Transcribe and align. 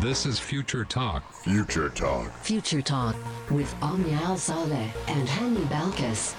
This 0.00 0.24
is 0.24 0.38
Future 0.38 0.86
Talk. 0.86 1.30
Future 1.30 1.90
Talk. 1.90 2.32
Future 2.38 2.80
Talk 2.80 3.14
with 3.50 3.74
Omnia 3.82 4.34
Saleh 4.34 4.90
and 5.08 5.28
Hani 5.28 5.62
Balkis. 5.68 6.34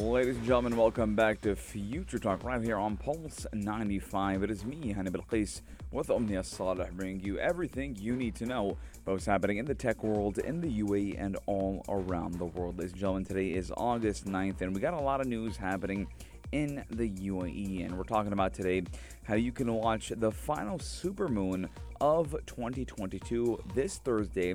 Ladies 0.00 0.36
and 0.36 0.46
gentlemen, 0.46 0.76
welcome 0.76 1.16
back 1.16 1.40
to 1.40 1.56
Future 1.56 2.20
Talk 2.20 2.44
right 2.44 2.62
here 2.62 2.76
on 2.76 2.96
Pulse 2.96 3.44
95. 3.52 4.44
It 4.44 4.52
is 4.52 4.64
me, 4.64 4.94
Hani 4.96 5.08
Balqis, 5.08 5.62
with 5.90 6.10
Omnia 6.10 6.44
Saleh, 6.44 6.88
bringing 6.92 7.18
you 7.18 7.40
everything 7.40 7.96
you 7.98 8.14
need 8.14 8.36
to 8.36 8.46
know 8.46 8.76
about 9.02 9.14
what's 9.14 9.26
happening 9.26 9.56
in 9.56 9.64
the 9.64 9.74
tech 9.74 10.04
world, 10.04 10.38
in 10.38 10.60
the 10.60 10.80
UAE, 10.80 11.16
and 11.18 11.36
all 11.46 11.84
around 11.88 12.34
the 12.34 12.44
world. 12.44 12.78
Ladies 12.78 12.92
and 12.92 13.00
gentlemen, 13.00 13.24
today 13.24 13.48
is 13.48 13.72
August 13.76 14.26
9th, 14.26 14.60
and 14.60 14.72
we 14.72 14.80
got 14.80 14.94
a 14.94 15.00
lot 15.00 15.20
of 15.20 15.26
news 15.26 15.56
happening 15.56 16.06
in 16.52 16.84
the 16.90 17.10
UAE. 17.10 17.84
And 17.84 17.98
we're 17.98 18.04
talking 18.04 18.32
about 18.32 18.54
today 18.54 18.84
how 19.24 19.34
you 19.34 19.50
can 19.50 19.72
watch 19.74 20.12
the 20.16 20.30
final 20.30 20.78
supermoon 20.78 21.68
of 22.00 22.32
2022 22.46 23.62
this 23.74 23.98
Thursday. 23.98 24.54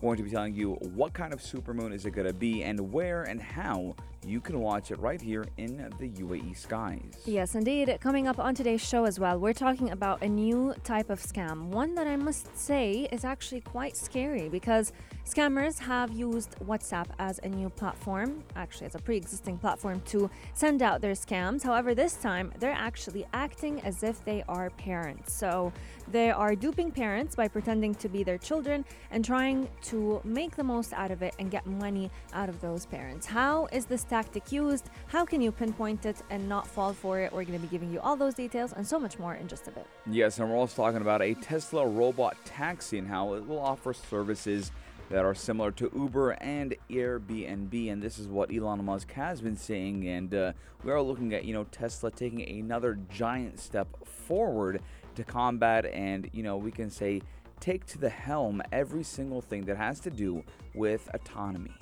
Going 0.00 0.16
to 0.16 0.22
be 0.22 0.30
telling 0.30 0.54
you 0.54 0.72
what 0.94 1.12
kind 1.12 1.32
of 1.32 1.40
supermoon 1.40 1.92
is 1.92 2.06
it 2.06 2.10
going 2.10 2.26
to 2.26 2.32
be 2.32 2.64
and 2.64 2.92
where 2.92 3.22
and 3.22 3.40
how 3.40 3.94
you 4.24 4.40
can 4.40 4.60
watch 4.60 4.90
it 4.90 4.98
right 5.00 5.20
here 5.20 5.44
in 5.56 5.92
the 5.98 6.08
UAE 6.08 6.56
skies. 6.56 7.00
Yes, 7.24 7.54
indeed. 7.54 7.96
Coming 8.00 8.28
up 8.28 8.38
on 8.38 8.54
today's 8.54 8.80
show 8.80 9.04
as 9.04 9.18
well, 9.18 9.38
we're 9.38 9.52
talking 9.52 9.90
about 9.90 10.22
a 10.22 10.28
new 10.28 10.74
type 10.84 11.10
of 11.10 11.20
scam. 11.20 11.66
One 11.66 11.94
that 11.96 12.06
I 12.06 12.16
must 12.16 12.56
say 12.56 13.08
is 13.10 13.24
actually 13.24 13.62
quite 13.62 13.96
scary 13.96 14.48
because 14.48 14.92
scammers 15.24 15.78
have 15.80 16.12
used 16.12 16.56
WhatsApp 16.60 17.06
as 17.18 17.40
a 17.42 17.48
new 17.48 17.68
platform, 17.68 18.44
actually, 18.54 18.86
as 18.86 18.94
a 18.94 19.00
pre 19.00 19.16
existing 19.16 19.58
platform 19.58 20.00
to 20.06 20.30
send 20.54 20.82
out 20.82 21.00
their 21.00 21.14
scams. 21.14 21.62
However, 21.62 21.94
this 21.94 22.14
time 22.14 22.52
they're 22.60 22.72
actually 22.72 23.26
acting 23.32 23.80
as 23.82 24.02
if 24.02 24.24
they 24.24 24.44
are 24.48 24.70
parents. 24.70 25.32
So 25.32 25.72
they 26.12 26.30
are 26.30 26.54
duping 26.54 26.90
parents 26.90 27.34
by 27.34 27.48
pretending 27.48 27.94
to 27.96 28.08
be 28.08 28.22
their 28.22 28.36
children 28.36 28.84
and 29.10 29.24
trying 29.24 29.66
to 29.80 30.20
make 30.24 30.54
the 30.54 30.62
most 30.62 30.92
out 30.92 31.10
of 31.10 31.22
it 31.22 31.34
and 31.38 31.50
get 31.50 31.66
money 31.66 32.10
out 32.34 32.50
of 32.50 32.60
those 32.60 32.84
parents. 32.84 33.26
How 33.26 33.66
is 33.72 33.86
this 33.86 34.04
tactic 34.04 34.52
used? 34.52 34.90
How 35.06 35.24
can 35.24 35.40
you 35.40 35.50
pinpoint 35.50 36.04
it 36.04 36.22
and 36.28 36.46
not 36.48 36.66
fall 36.66 36.92
for 36.92 37.18
it? 37.18 37.32
We're 37.32 37.44
going 37.44 37.58
to 37.58 37.66
be 37.66 37.68
giving 37.68 37.90
you 37.90 37.98
all 38.00 38.16
those 38.16 38.34
details 38.34 38.74
and 38.74 38.86
so 38.86 38.98
much 38.98 39.18
more 39.18 39.34
in 39.34 39.48
just 39.48 39.66
a 39.68 39.70
bit. 39.70 39.86
Yes, 40.06 40.38
and 40.38 40.50
we're 40.50 40.56
also 40.56 40.82
talking 40.82 41.00
about 41.00 41.22
a 41.22 41.34
Tesla 41.34 41.86
robot 41.86 42.36
taxi 42.44 42.98
and 42.98 43.08
how 43.08 43.32
it 43.32 43.46
will 43.46 43.60
offer 43.60 43.94
services 43.94 44.70
that 45.12 45.24
are 45.24 45.34
similar 45.34 45.70
to 45.72 45.90
Uber 45.94 46.32
and 46.32 46.74
Airbnb, 46.90 47.92
and 47.92 48.02
this 48.02 48.18
is 48.18 48.28
what 48.28 48.52
Elon 48.52 48.84
Musk 48.84 49.12
has 49.12 49.40
been 49.40 49.56
saying. 49.56 50.08
And 50.08 50.34
uh, 50.34 50.52
we 50.84 50.90
are 50.90 51.02
looking 51.02 51.34
at 51.34 51.44
you 51.44 51.52
know 51.52 51.64
Tesla 51.64 52.10
taking 52.10 52.42
another 52.60 52.98
giant 53.10 53.60
step 53.60 53.88
forward 54.06 54.80
to 55.16 55.24
combat, 55.24 55.86
and 55.86 56.28
you 56.32 56.42
know 56.42 56.56
we 56.56 56.70
can 56.70 56.90
say 56.90 57.22
take 57.60 57.86
to 57.86 57.98
the 57.98 58.08
helm 58.08 58.60
every 58.72 59.04
single 59.04 59.40
thing 59.40 59.64
that 59.64 59.76
has 59.76 60.00
to 60.00 60.10
do 60.10 60.42
with 60.74 61.08
autonomy. 61.14 61.72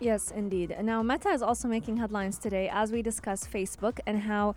Yes, 0.00 0.32
indeed. 0.32 0.74
Now, 0.82 1.00
Meta 1.02 1.28
is 1.28 1.42
also 1.42 1.68
making 1.68 1.96
headlines 1.98 2.36
today 2.36 2.68
as 2.72 2.90
we 2.90 3.02
discuss 3.02 3.46
Facebook 3.46 4.00
and 4.06 4.18
how 4.18 4.56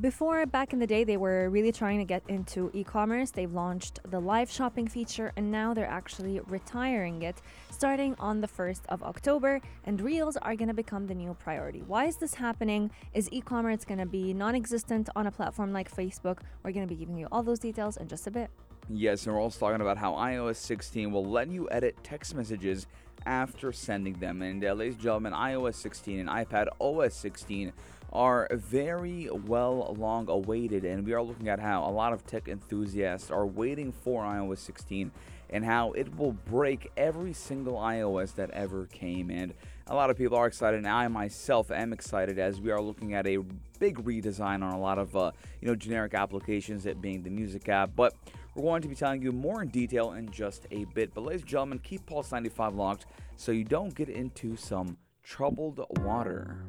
before, 0.00 0.46
back 0.46 0.72
in 0.72 0.78
the 0.78 0.86
day, 0.86 1.04
they 1.04 1.18
were 1.18 1.50
really 1.50 1.70
trying 1.70 1.98
to 1.98 2.04
get 2.04 2.22
into 2.28 2.70
e 2.72 2.82
commerce. 2.82 3.30
They've 3.30 3.52
launched 3.52 4.00
the 4.10 4.20
live 4.20 4.50
shopping 4.50 4.88
feature 4.88 5.32
and 5.36 5.50
now 5.50 5.74
they're 5.74 5.86
actually 5.86 6.40
retiring 6.46 7.22
it 7.22 7.42
starting 7.70 8.14
on 8.18 8.40
the 8.40 8.48
1st 8.48 8.80
of 8.88 9.02
October. 9.02 9.60
And 9.84 10.00
Reels 10.00 10.38
are 10.38 10.56
going 10.56 10.68
to 10.68 10.74
become 10.74 11.06
the 11.06 11.14
new 11.14 11.34
priority. 11.34 11.82
Why 11.86 12.06
is 12.06 12.16
this 12.16 12.32
happening? 12.32 12.90
Is 13.12 13.28
e 13.32 13.42
commerce 13.42 13.84
going 13.84 13.98
to 13.98 14.06
be 14.06 14.32
non 14.32 14.54
existent 14.54 15.10
on 15.14 15.26
a 15.26 15.30
platform 15.30 15.74
like 15.74 15.94
Facebook? 15.94 16.38
We're 16.62 16.72
going 16.72 16.88
to 16.88 16.92
be 16.92 16.98
giving 16.98 17.18
you 17.18 17.28
all 17.30 17.42
those 17.42 17.58
details 17.58 17.98
in 17.98 18.08
just 18.08 18.26
a 18.26 18.30
bit. 18.30 18.50
Yes, 18.88 19.26
and 19.26 19.34
we're 19.34 19.40
also 19.40 19.60
talking 19.60 19.80
about 19.80 19.98
how 19.98 20.12
iOS 20.14 20.56
16 20.56 21.12
will 21.12 21.24
let 21.24 21.48
you 21.48 21.68
edit 21.70 21.96
text 22.02 22.34
messages 22.34 22.86
after 23.26 23.72
sending 23.72 24.14
them. 24.14 24.42
And 24.42 24.64
uh, 24.64 24.72
ladies 24.72 24.94
and 24.94 25.02
gentlemen, 25.02 25.32
iOS 25.34 25.74
16 25.74 26.18
and 26.18 26.28
iPad 26.28 26.68
OS 26.80 27.14
16 27.14 27.72
are 28.12 28.48
very 28.52 29.28
well 29.46 29.94
long 29.98 30.28
awaited, 30.28 30.84
and 30.84 31.04
we 31.04 31.12
are 31.12 31.22
looking 31.22 31.48
at 31.48 31.58
how 31.58 31.84
a 31.84 31.90
lot 31.90 32.12
of 32.12 32.26
tech 32.26 32.48
enthusiasts 32.48 33.30
are 33.30 33.46
waiting 33.46 33.90
for 33.90 34.22
iOS 34.22 34.58
16 34.58 35.10
and 35.50 35.64
how 35.64 35.92
it 35.92 36.16
will 36.16 36.32
break 36.32 36.90
every 36.96 37.32
single 37.32 37.74
iOS 37.74 38.34
that 38.34 38.50
ever 38.50 38.86
came. 38.86 39.30
And 39.30 39.52
a 39.86 39.94
lot 39.94 40.10
of 40.10 40.16
people 40.16 40.36
are 40.36 40.46
excited, 40.46 40.78
and 40.78 40.88
I 40.88 41.08
myself 41.08 41.70
am 41.70 41.92
excited 41.92 42.38
as 42.38 42.60
we 42.60 42.70
are 42.70 42.80
looking 42.80 43.14
at 43.14 43.26
a 43.26 43.38
big 43.78 44.02
redesign 44.04 44.62
on 44.62 44.72
a 44.72 44.78
lot 44.78 44.98
of 44.98 45.14
uh, 45.16 45.32
you 45.60 45.68
know 45.68 45.74
generic 45.74 46.14
applications, 46.14 46.86
it 46.86 47.00
being 47.00 47.22
the 47.22 47.30
music 47.30 47.68
app, 47.68 47.90
but. 47.96 48.14
We're 48.54 48.64
going 48.64 48.82
to 48.82 48.88
be 48.88 48.94
telling 48.94 49.22
you 49.22 49.32
more 49.32 49.62
in 49.62 49.68
detail 49.68 50.12
in 50.12 50.30
just 50.30 50.66
a 50.70 50.84
bit. 50.84 51.14
But, 51.14 51.24
ladies 51.24 51.40
and 51.40 51.48
gentlemen, 51.48 51.78
keep 51.78 52.04
Pulse 52.04 52.32
95 52.32 52.74
locked 52.74 53.06
so 53.34 53.50
you 53.50 53.64
don't 53.64 53.94
get 53.94 54.10
into 54.10 54.56
some 54.56 54.98
troubled 55.22 55.82
water. 56.02 56.66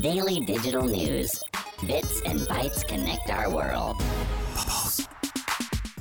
Daily 0.00 0.40
digital 0.40 0.86
news. 0.86 1.38
Bits 1.86 2.22
and 2.24 2.40
bytes 2.40 2.88
connect 2.88 3.28
our 3.28 3.50
world. 3.50 4.00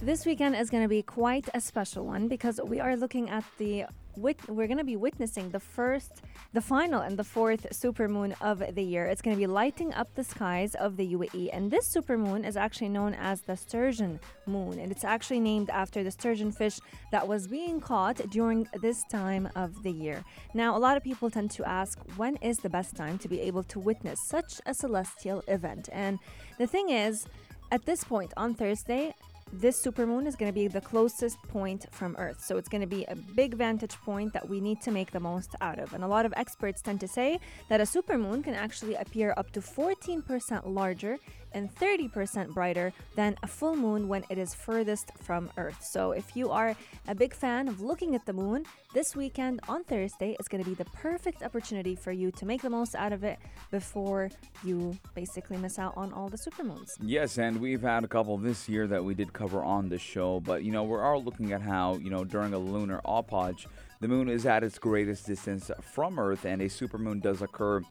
This 0.02 0.26
weekend 0.26 0.56
is 0.56 0.70
going 0.70 0.84
to 0.84 0.90
be 0.90 1.02
quite 1.02 1.50
a 1.54 1.60
special 1.60 2.06
one 2.06 2.30
because 2.30 2.62
we 2.64 2.80
are 2.80 2.96
looking 2.96 3.30
at 3.30 3.44
the 3.58 3.84
we're 4.16 4.68
going 4.68 4.78
to 4.78 4.84
be 4.84 4.98
witnessing 4.98 5.50
the 5.50 5.60
first, 5.60 6.24
the 6.52 6.62
final, 6.62 7.02
and 7.02 7.18
the 7.18 7.24
fourth 7.24 7.68
supermoon 7.72 8.34
of 8.42 8.76
the 8.76 8.84
year. 8.84 9.06
It's 9.06 9.22
going 9.22 9.36
to 9.36 9.40
be 9.40 9.48
lighting 9.48 9.94
up 9.94 10.14
the 10.16 10.24
skies 10.26 10.76
of 10.76 10.98
the 10.98 11.14
UAE, 11.14 11.50
and 11.54 11.72
this 11.72 11.94
supermoon 11.94 12.46
is 12.46 12.58
actually 12.58 12.90
known 12.90 13.14
as 13.14 13.42
the 13.42 13.56
sturgeon 13.56 14.20
moon, 14.46 14.80
and 14.80 14.92
it's 14.92 15.06
actually 15.06 15.40
named 15.40 15.70
after 15.70 16.04
the 16.04 16.12
sturgeon 16.12 16.52
fish 16.52 16.80
that 17.12 17.26
was 17.26 17.48
being 17.48 17.80
caught 17.80 18.18
during 18.30 18.68
this 18.82 19.04
time 19.10 19.48
of 19.56 19.84
the 19.84 19.92
year. 19.92 20.24
Now, 20.54 20.76
a 20.76 20.80
lot 20.80 20.98
of 20.98 21.04
people 21.04 21.30
tend 21.30 21.52
to 21.52 21.64
ask, 21.66 21.98
when 22.18 22.36
is 22.38 22.58
the 22.58 22.70
best 22.70 22.96
time 22.96 23.20
to 23.20 23.30
be 23.30 23.40
able 23.42 23.64
to 23.64 23.80
witness 23.80 24.20
such 24.28 24.60
a 24.66 24.74
celestial 24.74 25.44
event? 25.48 25.88
And 25.94 26.20
the 26.58 26.68
thing 26.68 26.90
is, 26.90 27.26
at 27.72 27.86
this 27.86 28.04
point 28.04 28.34
on 28.36 28.54
Thursday, 28.56 29.14
this 29.52 29.84
supermoon 29.84 30.28
is 30.28 30.36
going 30.36 30.50
to 30.50 30.54
be 30.54 30.68
the 30.68 30.82
closest 30.82 31.42
point 31.44 31.86
from 31.92 32.16
Earth. 32.18 32.44
So 32.44 32.58
it's 32.58 32.70
going 32.70 32.82
to 32.82 32.88
be 32.88 33.04
a 33.06 33.16
big 33.16 33.56
vantage 33.56 33.96
point 33.96 34.34
that 34.34 34.48
we 34.48 34.62
need 34.62 34.82
to 34.82 34.92
make 34.92 35.12
the 35.12 35.20
most 35.20 35.56
out 35.62 35.80
of. 35.80 35.94
And 35.94 36.04
a 36.04 36.08
lot 36.08 36.26
of 36.26 36.34
experts 36.38 36.82
tend 36.82 37.00
to 37.02 37.08
say 37.08 37.40
that 37.68 37.82
a 37.82 37.84
supermoon 37.84 38.44
can 38.44 38.54
actually 38.54 38.96
appear 38.96 39.34
up 39.38 39.52
to 39.52 39.62
14% 39.62 40.62
larger 40.66 41.18
and 41.54 41.74
30% 41.76 42.54
brighter 42.54 42.94
than 43.16 43.36
a 43.44 43.48
full 43.48 43.76
moon 43.76 44.08
when 44.08 44.24
it 44.30 44.38
is 44.38 44.54
furthest 44.54 45.12
from 45.22 45.50
Earth. 45.58 45.84
So 45.84 46.12
if 46.12 46.36
you 46.36 46.52
are 46.52 46.76
a 47.08 47.16
big 47.16 47.34
fan 47.34 47.68
of 47.68 47.82
looking 47.82 48.16
at 48.16 48.26
the 48.26 48.34
moon, 48.34 48.66
this 48.94 49.16
weekend 49.16 49.60
on 49.68 49.84
Thursday 49.84 50.36
is 50.40 50.48
going 50.48 50.64
to 50.64 50.70
be 50.70 50.76
the 50.76 50.86
perfect 50.86 51.44
opportunity 51.44 51.96
for 51.96 52.12
you 52.12 52.32
to 52.32 52.46
make 52.46 52.62
the 52.62 52.70
most 52.70 52.96
out 52.96 53.14
of 53.14 53.24
it 53.24 53.38
before 53.70 54.32
you 54.64 54.98
basically 55.14 55.58
miss 55.58 55.78
out 55.78 55.94
on 55.96 56.12
all 56.14 56.28
the 56.28 56.38
supermoons. 56.38 56.90
Yes, 57.02 57.38
and 57.38 57.62
we've 57.62 57.82
had 57.82 58.04
a 58.04 58.08
couple 58.08 58.38
this 58.38 58.68
year 58.68 58.88
that 58.88 59.04
we 59.04 59.14
did 59.14 59.32
cover 59.32 59.64
on 59.64 59.90
the 59.90 60.00
show, 60.00 60.40
but 60.40 60.64
you 60.64 60.72
know, 60.72 60.84
we 60.84 60.96
are 60.96 61.04
all 61.04 61.24
looking 61.24 61.54
at 61.54 61.62
how, 61.62 61.96
you 61.98 62.10
know, 62.10 62.24
during 62.24 62.54
a 62.54 62.58
lunar 62.58 63.00
apogee, 63.06 63.68
the 64.02 64.08
moon 64.08 64.30
is 64.30 64.46
at 64.46 64.64
its 64.64 64.80
greatest 64.80 65.28
distance 65.28 65.70
from 65.82 66.18
Earth 66.18 66.46
and 66.46 66.62
a 66.62 66.66
supermoon 66.66 67.22
does 67.22 67.42
occur 67.42 67.82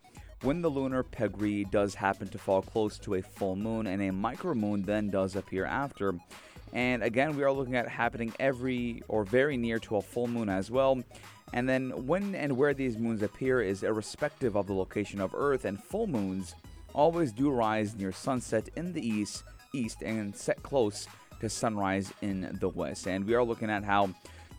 when 0.43 0.62
the 0.62 0.69
lunar 0.69 1.03
perigee 1.03 1.69
does 1.71 1.94
happen 1.94 2.28
to 2.28 2.38
fall 2.38 2.62
close 2.62 2.99
to 2.99 3.15
a 3.15 3.22
full 3.22 3.56
moon 3.56 3.87
and 3.87 4.00
a 4.03 4.10
micromoon 4.10 4.84
then 4.84 5.10
does 5.10 5.37
appear 5.37 5.65
after. 5.65 6.15
And 6.72 7.03
again, 7.03 7.37
we 7.37 7.43
are 7.43 7.53
looking 7.53 7.76
at 7.76 7.88
happening 7.88 8.32
every 8.38 9.03
or 9.09 9.25
very 9.25 9.56
near 9.56 9.78
to 9.81 9.97
a 9.97 10.03
full 10.03 10.28
moon 10.28 10.48
as 10.48 10.71
well. 10.71 11.03
And 11.53 11.69
then 11.69 12.06
when 12.06 12.34
and 12.34 12.56
where 12.56 12.75
these 12.75 12.98
moons 12.98 13.22
appear 13.22 13.62
is 13.62 13.82
irrespective 13.82 14.54
of 14.54 14.66
the 14.66 14.75
location 14.75 15.21
of 15.21 15.34
Earth, 15.34 15.65
and 15.65 15.82
full 15.82 16.06
moons 16.06 16.54
always 16.93 17.32
do 17.32 17.50
rise 17.50 17.97
near 17.97 18.12
sunset 18.12 18.69
in 18.77 18.93
the 18.93 19.06
east, 19.06 19.44
east 19.72 20.03
and 20.03 20.37
set 20.37 20.62
close 20.62 21.09
to 21.41 21.48
sunrise 21.48 22.12
in 22.21 22.56
the 22.60 22.69
west. 22.69 23.06
And 23.06 23.25
we 23.25 23.34
are 23.34 23.44
looking 23.44 23.71
at 23.71 23.84
how 23.84 24.10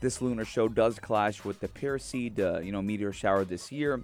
this 0.02 0.22
lunar 0.22 0.46
show 0.46 0.68
does 0.68 0.98
clash 0.98 1.44
with 1.44 1.60
the 1.60 1.68
Perseid, 1.68 2.40
uh, 2.40 2.60
you 2.60 2.72
know, 2.72 2.82
meteor 2.82 3.12
shower 3.12 3.44
this 3.44 3.72
year. 3.72 4.02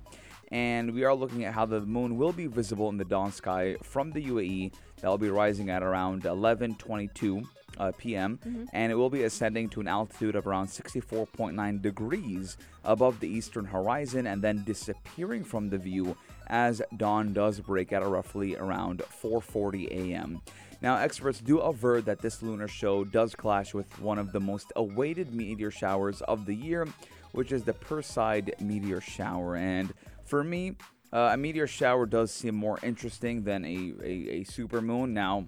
And 0.52 0.94
we 0.94 1.04
are 1.04 1.16
looking 1.16 1.44
at 1.44 1.54
how 1.54 1.66
the 1.66 1.82
moon 1.82 2.18
will 2.18 2.32
be 2.32 2.48
visible 2.48 2.90
in 2.90 2.98
the 2.98 3.06
dawn 3.06 3.32
sky 3.32 3.78
from 3.84 4.12
the 4.12 4.24
UAE. 4.24 4.74
That 5.02 5.10
will 5.10 5.18
be 5.18 5.30
rising 5.30 5.70
at 5.70 5.84
around 5.84 6.24
11:22 6.24 7.46
uh, 7.78 7.92
p.m. 7.98 8.40
Mm-hmm. 8.46 8.64
and 8.74 8.92
it 8.92 8.96
will 8.96 9.10
be 9.10 9.24
ascending 9.24 9.70
to 9.70 9.82
an 9.82 9.88
altitude 9.88 10.36
of 10.36 10.48
around 10.48 10.68
64.9 10.68 11.82
degrees 11.82 12.58
above 12.84 13.20
the 13.20 13.28
eastern 13.28 13.66
horizon 13.66 14.28
and 14.28 14.42
then 14.42 14.64
disappearing 14.64 15.44
from 15.44 15.70
the 15.70 15.78
view 15.78 16.16
as 16.48 16.82
dawn 16.96 17.34
does 17.34 17.60
break 17.60 17.92
at 17.92 18.06
roughly 18.06 18.56
around 18.56 19.02
4:40 19.22 19.90
a.m. 19.92 20.42
Now, 20.82 20.98
experts 20.98 21.40
do 21.40 21.62
aver 21.62 22.02
that 22.02 22.20
this 22.20 22.42
lunar 22.44 22.68
show 22.68 23.04
does 23.04 23.34
clash 23.34 23.74
with 23.74 24.00
one 24.00 24.20
of 24.20 24.32
the 24.32 24.40
most 24.40 24.72
awaited 24.76 25.34
meteor 25.34 25.72
showers 25.72 26.22
of 26.22 26.46
the 26.46 26.54
year, 26.54 26.88
which 27.32 27.52
is 27.52 27.64
the 27.64 27.74
Perseid 27.74 28.60
meteor 28.62 29.02
shower. 29.02 29.56
And 29.56 29.94
for 30.25 30.44
me, 30.44 30.75
uh, 31.13 31.30
a 31.33 31.38
meteor 31.38 31.68
shower 31.68 32.06
does 32.06 32.31
seem 32.31 32.56
more 32.56 32.80
interesting 32.83 33.44
than 33.44 33.63
a, 33.66 33.94
a, 34.04 34.12
a 34.39 34.44
super 34.44 34.81
moon. 34.81 35.13
Now, 35.13 35.48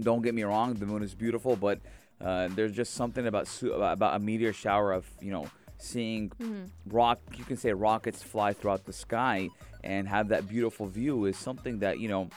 don't 0.00 0.22
get 0.22 0.34
me 0.34 0.42
wrong, 0.44 0.74
the 0.74 0.86
moon 0.86 1.02
is 1.02 1.14
beautiful, 1.14 1.56
but 1.56 1.78
Uh, 2.18 2.48
there's 2.56 2.72
just 2.72 2.94
something 2.94 3.26
about 3.26 3.46
su- 3.46 3.74
about 3.78 3.92
about 3.92 4.16
a 4.16 4.18
meteor 4.18 4.54
shower 4.54 4.88
of 4.98 5.04
you 5.20 5.30
know 5.30 5.44
seeing 5.76 6.32
rock. 6.88 7.18
You 7.38 7.44
can 7.44 7.58
say 7.58 7.72
rockets 7.74 8.22
fly 8.22 8.54
throughout 8.54 8.84
the 8.86 8.92
sky 8.92 9.50
and 9.84 10.08
have 10.08 10.28
that 10.28 10.48
beautiful 10.48 10.86
view 10.86 11.26
is 11.28 11.36
something 11.36 11.80
that 11.80 11.94
you 12.00 12.08
know 12.08 12.30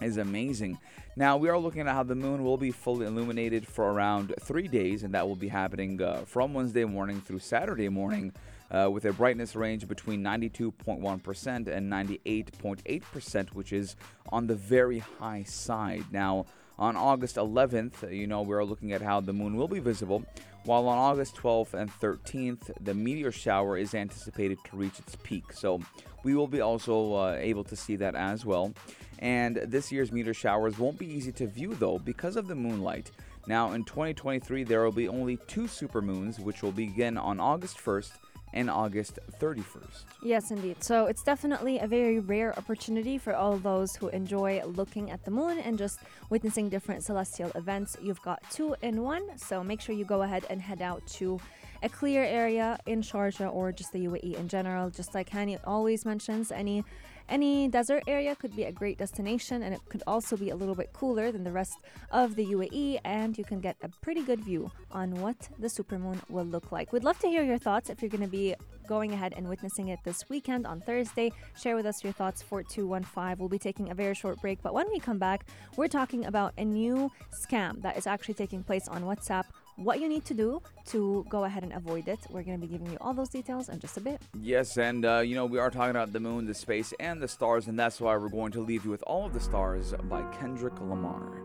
is 0.00 0.16
amazing. 0.16 0.78
Now 1.16 1.32
we 1.42 1.48
are 1.52 1.58
looking 1.58 1.88
at 1.88 1.94
how 1.98 2.04
the 2.04 2.14
moon 2.14 2.44
will 2.44 2.56
be 2.56 2.70
fully 2.70 3.04
illuminated 3.04 3.66
for 3.66 3.84
around 3.94 4.32
three 4.48 4.68
days, 4.68 5.02
and 5.02 5.12
that 5.14 5.24
will 5.26 5.40
be 5.46 5.50
happening 5.50 6.00
uh, 6.00 6.22
from 6.24 6.54
Wednesday 6.54 6.84
morning 6.86 7.20
through 7.26 7.40
Saturday 7.40 7.88
morning, 7.88 8.32
uh, 8.70 8.88
with 8.90 9.04
a 9.04 9.12
brightness 9.12 9.56
range 9.56 9.88
between 9.88 10.22
92.1% 10.22 11.66
and 11.66 11.92
98.8%, 11.92 13.48
which 13.48 13.72
is 13.72 13.96
on 14.28 14.46
the 14.46 14.54
very 14.54 14.98
high 14.98 15.42
side. 15.42 16.04
Now 16.12 16.46
on 16.78 16.96
August 16.96 17.36
11th, 17.36 18.04
uh, 18.04 18.08
you 18.08 18.26
know 18.26 18.42
we're 18.42 18.64
looking 18.64 18.92
at 18.92 19.02
how 19.02 19.20
the 19.20 19.32
moon 19.32 19.56
will 19.56 19.68
be 19.68 19.80
visible, 19.80 20.24
while 20.64 20.88
on 20.88 20.98
August 20.98 21.36
12th 21.36 21.74
and 21.74 21.90
13th, 21.90 22.70
the 22.80 22.94
meteor 22.94 23.32
shower 23.32 23.76
is 23.76 23.94
anticipated 23.94 24.58
to 24.64 24.76
reach 24.76 24.98
its 24.98 25.16
peak. 25.22 25.52
So 25.52 25.80
we 26.22 26.34
will 26.34 26.46
be 26.46 26.60
also 26.60 27.14
uh, 27.14 27.36
able 27.38 27.64
to 27.64 27.76
see 27.76 27.96
that 27.96 28.14
as 28.14 28.44
well. 28.44 28.72
And 29.18 29.56
this 29.56 29.90
year's 29.90 30.12
meteor 30.12 30.34
showers 30.34 30.78
won't 30.78 30.98
be 30.98 31.06
easy 31.06 31.32
to 31.32 31.46
view 31.46 31.74
though 31.74 31.98
because 31.98 32.36
of 32.36 32.46
the 32.46 32.54
moonlight. 32.54 33.10
Now 33.46 33.72
in 33.72 33.84
2023, 33.84 34.64
there 34.64 34.84
will 34.84 34.92
be 34.92 35.08
only 35.08 35.38
two 35.46 35.62
supermoons, 35.62 36.38
which 36.38 36.62
will 36.62 36.72
begin 36.72 37.16
on 37.16 37.40
August 37.40 37.78
1st 37.78 38.12
and 38.52 38.68
August 38.68 39.18
31st. 39.40 40.04
Yes, 40.22 40.50
indeed. 40.50 40.82
So 40.82 41.06
it's 41.06 41.22
definitely 41.22 41.78
a 41.78 41.86
very 41.86 42.18
rare 42.18 42.56
opportunity 42.58 43.18
for 43.18 43.34
all 43.34 43.56
those 43.56 43.94
who 43.96 44.08
enjoy 44.08 44.62
looking 44.64 45.10
at 45.10 45.24
the 45.24 45.30
moon 45.30 45.58
and 45.58 45.78
just 45.78 46.00
witnessing 46.30 46.68
different 46.68 47.04
celestial 47.04 47.50
events. 47.54 47.96
You've 48.02 48.22
got 48.22 48.42
two 48.50 48.74
in 48.82 49.02
one, 49.02 49.38
so 49.38 49.62
make 49.62 49.80
sure 49.80 49.94
you 49.94 50.04
go 50.04 50.22
ahead 50.22 50.44
and 50.50 50.60
head 50.60 50.82
out 50.82 51.06
to 51.18 51.40
a 51.82 51.88
clear 51.88 52.22
area 52.22 52.78
in 52.86 53.00
Sharjah 53.00 53.52
or 53.54 53.72
just 53.72 53.92
the 53.92 54.06
UAE 54.06 54.34
in 54.36 54.48
general. 54.48 54.90
Just 54.90 55.14
like 55.14 55.30
Hani 55.30 55.58
always 55.64 56.04
mentions, 56.04 56.52
any 56.52 56.84
any 57.30 57.68
desert 57.68 58.02
area 58.06 58.34
could 58.34 58.54
be 58.54 58.64
a 58.64 58.72
great 58.72 58.98
destination, 58.98 59.62
and 59.62 59.72
it 59.72 59.80
could 59.88 60.02
also 60.06 60.36
be 60.36 60.50
a 60.50 60.56
little 60.56 60.74
bit 60.74 60.92
cooler 60.92 61.32
than 61.32 61.44
the 61.44 61.52
rest 61.52 61.78
of 62.10 62.34
the 62.36 62.44
UAE, 62.46 63.00
and 63.04 63.38
you 63.38 63.44
can 63.44 63.60
get 63.60 63.76
a 63.82 63.88
pretty 64.02 64.22
good 64.22 64.40
view 64.40 64.70
on 64.90 65.14
what 65.20 65.48
the 65.58 65.68
supermoon 65.68 66.18
will 66.28 66.44
look 66.44 66.72
like. 66.72 66.92
We'd 66.92 67.04
love 67.04 67.18
to 67.20 67.28
hear 67.28 67.42
your 67.42 67.58
thoughts 67.58 67.88
if 67.88 68.02
you're 68.02 68.10
going 68.10 68.24
to 68.24 68.28
be 68.28 68.54
going 68.88 69.12
ahead 69.12 69.32
and 69.36 69.48
witnessing 69.48 69.88
it 69.88 70.00
this 70.04 70.28
weekend 70.28 70.66
on 70.66 70.80
Thursday. 70.80 71.32
Share 71.56 71.76
with 71.76 71.86
us 71.86 72.02
your 72.02 72.12
thoughts 72.12 72.42
4215. 72.42 73.38
We'll 73.38 73.48
be 73.48 73.58
taking 73.58 73.90
a 73.90 73.94
very 73.94 74.14
short 74.14 74.40
break, 74.40 74.60
but 74.62 74.74
when 74.74 74.90
we 74.90 74.98
come 74.98 75.18
back, 75.18 75.46
we're 75.76 75.86
talking 75.86 76.26
about 76.26 76.52
a 76.58 76.64
new 76.64 77.10
scam 77.32 77.80
that 77.82 77.96
is 77.96 78.08
actually 78.08 78.34
taking 78.34 78.64
place 78.64 78.88
on 78.88 79.04
WhatsApp. 79.04 79.44
What 79.76 80.00
you 80.00 80.08
need 80.08 80.24
to 80.26 80.34
do 80.34 80.62
to 80.86 81.24
go 81.28 81.44
ahead 81.44 81.62
and 81.62 81.72
avoid 81.72 82.08
it. 82.08 82.18
We're 82.28 82.42
going 82.42 82.60
to 82.60 82.66
be 82.66 82.70
giving 82.70 82.90
you 82.90 82.98
all 83.00 83.14
those 83.14 83.30
details 83.30 83.68
in 83.68 83.78
just 83.78 83.96
a 83.96 84.00
bit. 84.00 84.20
Yes, 84.38 84.76
and 84.76 85.04
uh, 85.04 85.20
you 85.20 85.34
know, 85.34 85.46
we 85.46 85.58
are 85.58 85.70
talking 85.70 85.90
about 85.90 86.12
the 86.12 86.20
moon, 86.20 86.46
the 86.46 86.54
space, 86.54 86.92
and 87.00 87.20
the 87.20 87.28
stars, 87.28 87.66
and 87.66 87.78
that's 87.78 88.00
why 88.00 88.16
we're 88.16 88.28
going 88.28 88.52
to 88.52 88.60
leave 88.60 88.84
you 88.84 88.90
with 88.90 89.02
All 89.06 89.24
of 89.24 89.32
the 89.32 89.40
Stars 89.40 89.94
by 90.04 90.22
Kendrick 90.38 90.78
Lamar. 90.80 91.42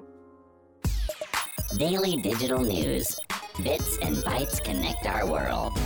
Daily 1.78 2.18
digital 2.18 2.60
news. 2.60 3.16
Bits 3.64 3.98
and 4.02 4.18
bytes 4.18 4.62
connect 4.64 5.06
our 5.06 5.26
world. 5.26 5.78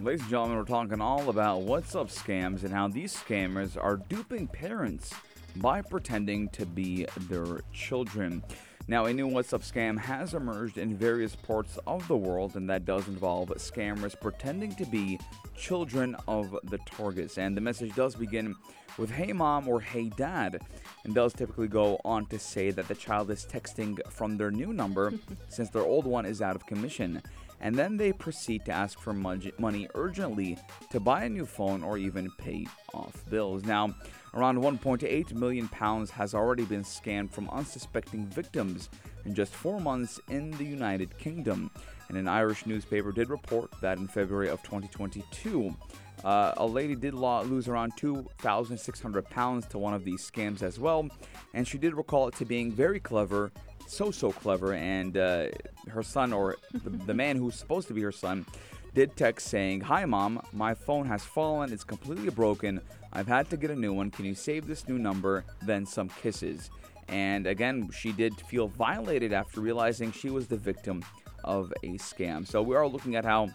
Ladies 0.00 0.22
and 0.22 0.30
gentlemen, 0.30 0.56
we're 0.56 0.64
talking 0.64 1.00
all 1.00 1.28
about 1.28 1.60
WhatsApp 1.60 2.12
scams 2.12 2.64
and 2.64 2.72
how 2.72 2.88
these 2.88 3.14
scammers 3.14 3.76
are 3.80 3.98
duping 4.08 4.48
parents 4.48 5.12
by 5.56 5.82
pretending 5.82 6.48
to 6.48 6.66
be 6.66 7.06
their 7.28 7.60
children. 7.72 8.42
Now, 8.88 9.04
a 9.06 9.12
new 9.12 9.28
WhatsApp 9.28 9.62
scam 9.62 9.96
has 9.98 10.34
emerged 10.34 10.76
in 10.76 10.96
various 10.96 11.36
parts 11.36 11.78
of 11.86 12.06
the 12.08 12.16
world, 12.16 12.56
and 12.56 12.68
that 12.68 12.84
does 12.84 13.06
involve 13.06 13.50
scammers 13.50 14.20
pretending 14.20 14.74
to 14.74 14.84
be 14.84 15.20
children 15.56 16.16
of 16.26 16.58
the 16.64 16.78
targets. 16.78 17.38
And 17.38 17.56
the 17.56 17.60
message 17.60 17.94
does 17.94 18.16
begin 18.16 18.56
with 18.98 19.10
Hey 19.10 19.32
Mom 19.32 19.68
or 19.68 19.80
Hey 19.80 20.08
Dad, 20.08 20.60
and 21.04 21.14
does 21.14 21.32
typically 21.32 21.68
go 21.68 22.00
on 22.04 22.26
to 22.26 22.38
say 22.38 22.72
that 22.72 22.88
the 22.88 22.94
child 22.94 23.30
is 23.30 23.46
texting 23.46 23.98
from 24.10 24.36
their 24.36 24.50
new 24.50 24.72
number 24.72 25.12
since 25.48 25.70
their 25.70 25.82
old 25.82 26.04
one 26.04 26.26
is 26.26 26.42
out 26.42 26.56
of 26.56 26.66
commission. 26.66 27.22
And 27.62 27.74
then 27.74 27.96
they 27.96 28.12
proceed 28.12 28.64
to 28.66 28.72
ask 28.72 29.00
for 29.00 29.12
money 29.12 29.88
urgently 29.94 30.58
to 30.90 31.00
buy 31.00 31.24
a 31.24 31.28
new 31.28 31.46
phone 31.46 31.82
or 31.82 31.96
even 31.96 32.30
pay 32.38 32.66
off 32.92 33.24
bills. 33.30 33.64
Now, 33.64 33.94
Around 34.34 34.62
1.8 34.62 35.34
million 35.34 35.68
pounds 35.68 36.10
has 36.12 36.34
already 36.34 36.64
been 36.64 36.84
scanned 36.84 37.30
from 37.30 37.50
unsuspecting 37.50 38.26
victims 38.26 38.88
in 39.26 39.34
just 39.34 39.52
four 39.52 39.78
months 39.78 40.18
in 40.30 40.52
the 40.52 40.64
United 40.64 41.16
Kingdom. 41.18 41.70
And 42.08 42.16
an 42.16 42.28
Irish 42.28 42.64
newspaper 42.64 43.12
did 43.12 43.28
report 43.28 43.70
that 43.82 43.98
in 43.98 44.08
February 44.08 44.48
of 44.48 44.62
2022, 44.62 45.76
uh, 46.24 46.54
a 46.56 46.66
lady 46.66 46.94
did 46.94 47.12
lo- 47.12 47.42
lose 47.42 47.68
around 47.68 47.92
2,600 47.98 49.28
pounds 49.28 49.66
to 49.66 49.78
one 49.78 49.92
of 49.92 50.02
these 50.02 50.30
scams 50.30 50.62
as 50.62 50.78
well. 50.78 51.06
And 51.52 51.68
she 51.68 51.76
did 51.76 51.94
recall 51.94 52.28
it 52.28 52.34
to 52.36 52.46
being 52.46 52.72
very 52.72 53.00
clever, 53.00 53.52
so, 53.86 54.10
so 54.10 54.32
clever. 54.32 54.74
And 54.74 55.16
uh, 55.16 55.46
her 55.88 56.02
son, 56.02 56.32
or 56.32 56.56
the, 56.72 56.90
the 56.90 57.14
man 57.14 57.36
who's 57.36 57.56
supposed 57.56 57.88
to 57.88 57.94
be 57.94 58.02
her 58.02 58.12
son, 58.12 58.46
did 58.94 59.16
text 59.16 59.48
saying, 59.48 59.80
Hi, 59.82 60.04
mom, 60.04 60.42
my 60.52 60.74
phone 60.74 61.06
has 61.06 61.24
fallen, 61.24 61.72
it's 61.72 61.84
completely 61.84 62.30
broken. 62.30 62.80
I've 63.12 63.28
had 63.28 63.50
to 63.50 63.56
get 63.56 63.70
a 63.70 63.76
new 63.76 63.92
one. 63.92 64.10
Can 64.10 64.24
you 64.24 64.34
save 64.34 64.66
this 64.66 64.88
new 64.88 64.98
number? 64.98 65.44
Then 65.62 65.84
some 65.84 66.08
kisses. 66.08 66.70
And 67.08 67.46
again, 67.46 67.90
she 67.92 68.12
did 68.12 68.34
feel 68.40 68.68
violated 68.68 69.32
after 69.32 69.60
realizing 69.60 70.12
she 70.12 70.30
was 70.30 70.46
the 70.46 70.56
victim 70.56 71.04
of 71.44 71.72
a 71.82 71.98
scam. 71.98 72.46
So 72.46 72.62
we 72.62 72.74
are 72.74 72.86
looking 72.86 73.16
at 73.16 73.24
how 73.24 73.50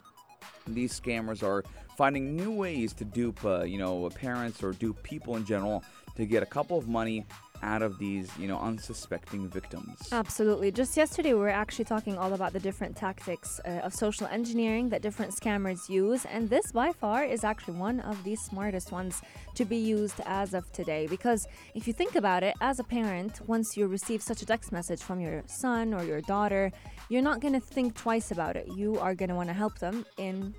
these 0.68 1.00
scammers 1.00 1.42
are 1.42 1.64
finding 1.98 2.36
new 2.36 2.52
ways 2.52 2.94
to 2.94 3.06
dupe, 3.06 3.44
uh, 3.44 3.64
you 3.64 3.80
know, 3.80 4.10
parents 4.10 4.62
or 4.62 4.74
dupe 4.74 5.02
people 5.02 5.38
in 5.38 5.46
general 5.46 5.84
to 6.16 6.26
get 6.26 6.44
a 6.44 6.46
couple 6.46 6.78
of 6.78 6.88
money 6.88 7.26
out 7.64 7.82
of 7.82 7.98
these, 7.98 8.30
you 8.38 8.48
know, 8.48 8.60
unsuspecting 8.60 9.48
victims. 9.48 10.10
Absolutely. 10.12 10.72
Just 10.72 10.98
yesterday, 10.98 11.34
we 11.34 11.40
were 11.40 11.50
actually 11.50 11.86
talking 11.86 12.18
all 12.18 12.34
about 12.34 12.54
the 12.54 12.60
different 12.60 12.96
tactics 12.96 13.60
uh, 13.66 13.70
of 13.84 13.94
social 13.94 14.28
engineering 14.28 14.90
that 14.90 15.02
different 15.02 15.34
scammers 15.34 15.90
use, 15.90 16.26
and 16.26 16.50
this 16.50 16.72
by 16.72 16.92
far 16.92 17.24
is 17.24 17.44
actually 17.44 17.76
one 17.76 18.00
of 18.02 18.24
the 18.24 18.36
smartest 18.36 18.92
ones 18.92 19.22
to 19.56 19.66
be 19.66 19.78
used 19.78 20.20
as 20.26 20.54
of 20.54 20.72
today. 20.72 21.08
Because 21.08 21.48
if 21.76 21.88
you 21.88 21.94
think 21.94 22.16
about 22.16 22.44
it, 22.44 22.56
as 22.62 22.80
a 22.80 22.84
parent, 22.84 23.42
once 23.48 23.76
you 23.76 23.88
receive 23.88 24.22
such 24.22 24.42
a 24.42 24.46
text 24.46 24.72
message 24.72 25.02
from 25.02 25.20
your 25.20 25.44
son 25.48 25.94
or 25.94 26.04
your 26.04 26.22
daughter, 26.22 26.72
you're 27.10 27.22
not 27.22 27.40
going 27.40 27.54
to 27.54 27.60
think 27.60 27.96
twice 27.96 28.32
about 28.32 28.56
it. 28.56 28.68
You 28.76 29.00
are 29.00 29.16
going 29.16 29.30
to 29.30 29.36
want 29.36 29.50
to 29.50 29.54
help 29.54 29.80
them 29.80 30.06
in 30.18 30.54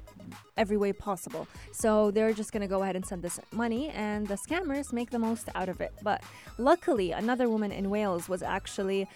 every 0.56 0.76
way 0.76 0.92
possible. 0.92 1.47
So 1.73 2.11
they're 2.11 2.32
just 2.32 2.52
going 2.52 2.62
to 2.62 2.66
go 2.68 2.82
ahead 2.82 2.97
and 2.97 3.04
send 3.04 3.23
this 3.23 3.40
money, 3.52 3.88
and 3.90 4.26
the 4.26 4.37
scammers 4.37 4.92
make 4.92 5.11
the 5.11 5.18
most 5.18 5.49
out 5.54 5.68
of 5.68 5.80
it. 5.80 5.92
But 6.02 6.23
luckily, 6.58 7.12
another 7.12 7.49
woman 7.49 7.73
in 7.73 7.90
Wales 7.90 8.28
was 8.28 8.42
actually 8.42 9.08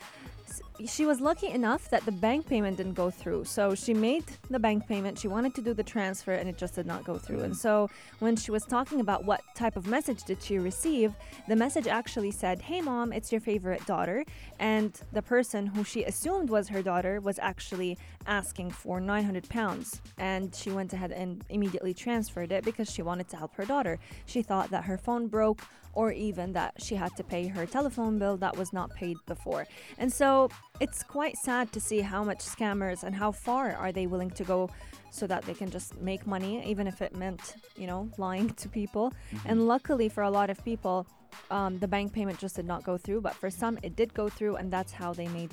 she 0.87 1.07
was 1.07 1.21
lucky 1.21 1.49
enough 1.49 1.89
that 1.91 2.05
the 2.05 2.13
bank 2.13 2.47
payment 2.47 2.77
didn't 2.77 2.95
go 2.95 3.11
through. 3.11 3.45
So 3.45 3.75
she 3.75 3.95
made 3.95 4.25
the 4.51 4.59
bank 4.59 4.87
payment. 4.89 5.19
She 5.19 5.29
wanted 5.29 5.55
to 5.55 5.63
do 5.63 5.75
the 5.75 5.83
transfer 5.83 6.33
and 6.33 6.49
it 6.49 6.59
just 6.59 6.75
did 6.75 6.87
not 6.87 7.05
go 7.05 7.19
through. 7.19 7.41
And 7.41 7.53
mm-hmm. 7.53 7.61
so 7.61 7.91
when 8.19 8.37
she 8.37 8.51
was 8.51 8.65
talking 8.65 9.01
about 9.01 9.25
what 9.25 9.43
type 9.55 9.77
of 9.77 9.87
message 9.87 10.25
did 10.25 10.43
she 10.43 10.59
receive, 10.59 11.15
the 11.49 11.57
message 11.57 11.87
actually 11.87 12.31
said, 12.31 12.63
Hey 12.63 12.81
mom, 12.81 13.13
it's 13.13 13.31
your 13.31 13.41
favorite 13.41 13.85
daughter. 13.87 14.25
And 14.59 14.99
the 15.13 15.23
person 15.23 15.67
who 15.67 15.85
she 15.85 16.05
assumed 16.05 16.51
was 16.51 16.69
her 16.69 16.83
daughter 16.83 17.21
was 17.21 17.39
actually 17.39 17.99
asking 18.27 18.71
for 18.71 19.01
900 19.01 19.49
pounds. 19.49 20.01
And 20.19 20.55
she 20.55 20.71
went 20.71 20.93
ahead 20.93 21.13
and 21.13 21.45
immediately 21.49 21.95
transferred 21.95 22.53
it 22.53 22.65
because 22.65 22.91
she 22.91 23.03
wanted 23.03 23.29
to 23.29 23.37
help 23.37 23.55
her 23.57 23.65
daughter. 23.65 23.99
She 24.27 24.43
thought 24.43 24.71
that 24.71 24.85
her 24.85 24.99
phone 24.99 25.29
broke 25.29 25.61
or 25.95 26.13
even 26.13 26.53
that 26.55 26.75
she 26.79 26.95
had 26.95 27.15
to 27.17 27.25
pay 27.25 27.47
her 27.49 27.67
telephone 27.67 28.19
bill 28.19 28.37
that 28.39 28.57
was 28.57 28.73
not 28.73 28.91
paid 28.95 29.17
before. 29.27 29.67
And 29.99 30.13
so 30.13 30.49
it's 30.81 31.03
quite 31.03 31.37
sad 31.37 31.73
to 31.73 31.81
see 31.81 32.01
how 32.01 32.25
much 32.25 32.39
scammers 32.39 33.03
and 33.03 33.15
how 33.15 33.33
far 33.33 33.73
are 33.75 33.93
they 33.93 34.07
willing 34.07 34.31
to 34.31 34.45
go 34.45 34.71
so 35.11 35.27
that 35.27 35.43
they 35.45 35.53
can 35.53 35.71
just 35.71 36.01
make 36.01 36.27
money, 36.27 36.67
even 36.67 36.87
if 36.87 37.03
it 37.03 37.15
meant, 37.15 37.57
you 37.77 37.87
know, 37.87 38.11
lying 38.17 38.49
to 38.51 38.69
people. 38.69 39.13
Mm-hmm. 39.35 39.49
And 39.49 39.69
luckily 39.69 40.09
for 40.09 40.23
a 40.23 40.31
lot 40.31 40.49
of 40.49 40.65
people, 40.65 41.07
um, 41.51 41.79
the 41.79 41.89
bank 41.89 42.13
payment 42.13 42.39
just 42.39 42.57
did 42.57 42.67
not 42.67 42.83
go 42.83 42.97
through, 42.97 43.21
but 43.21 43.35
for 43.35 43.51
some 43.51 43.79
it 43.83 43.95
did 43.95 44.15
go 44.15 44.29
through, 44.29 44.57
and 44.57 44.71
that's 44.73 44.93
how 44.93 45.13
they 45.13 45.29
made 45.29 45.51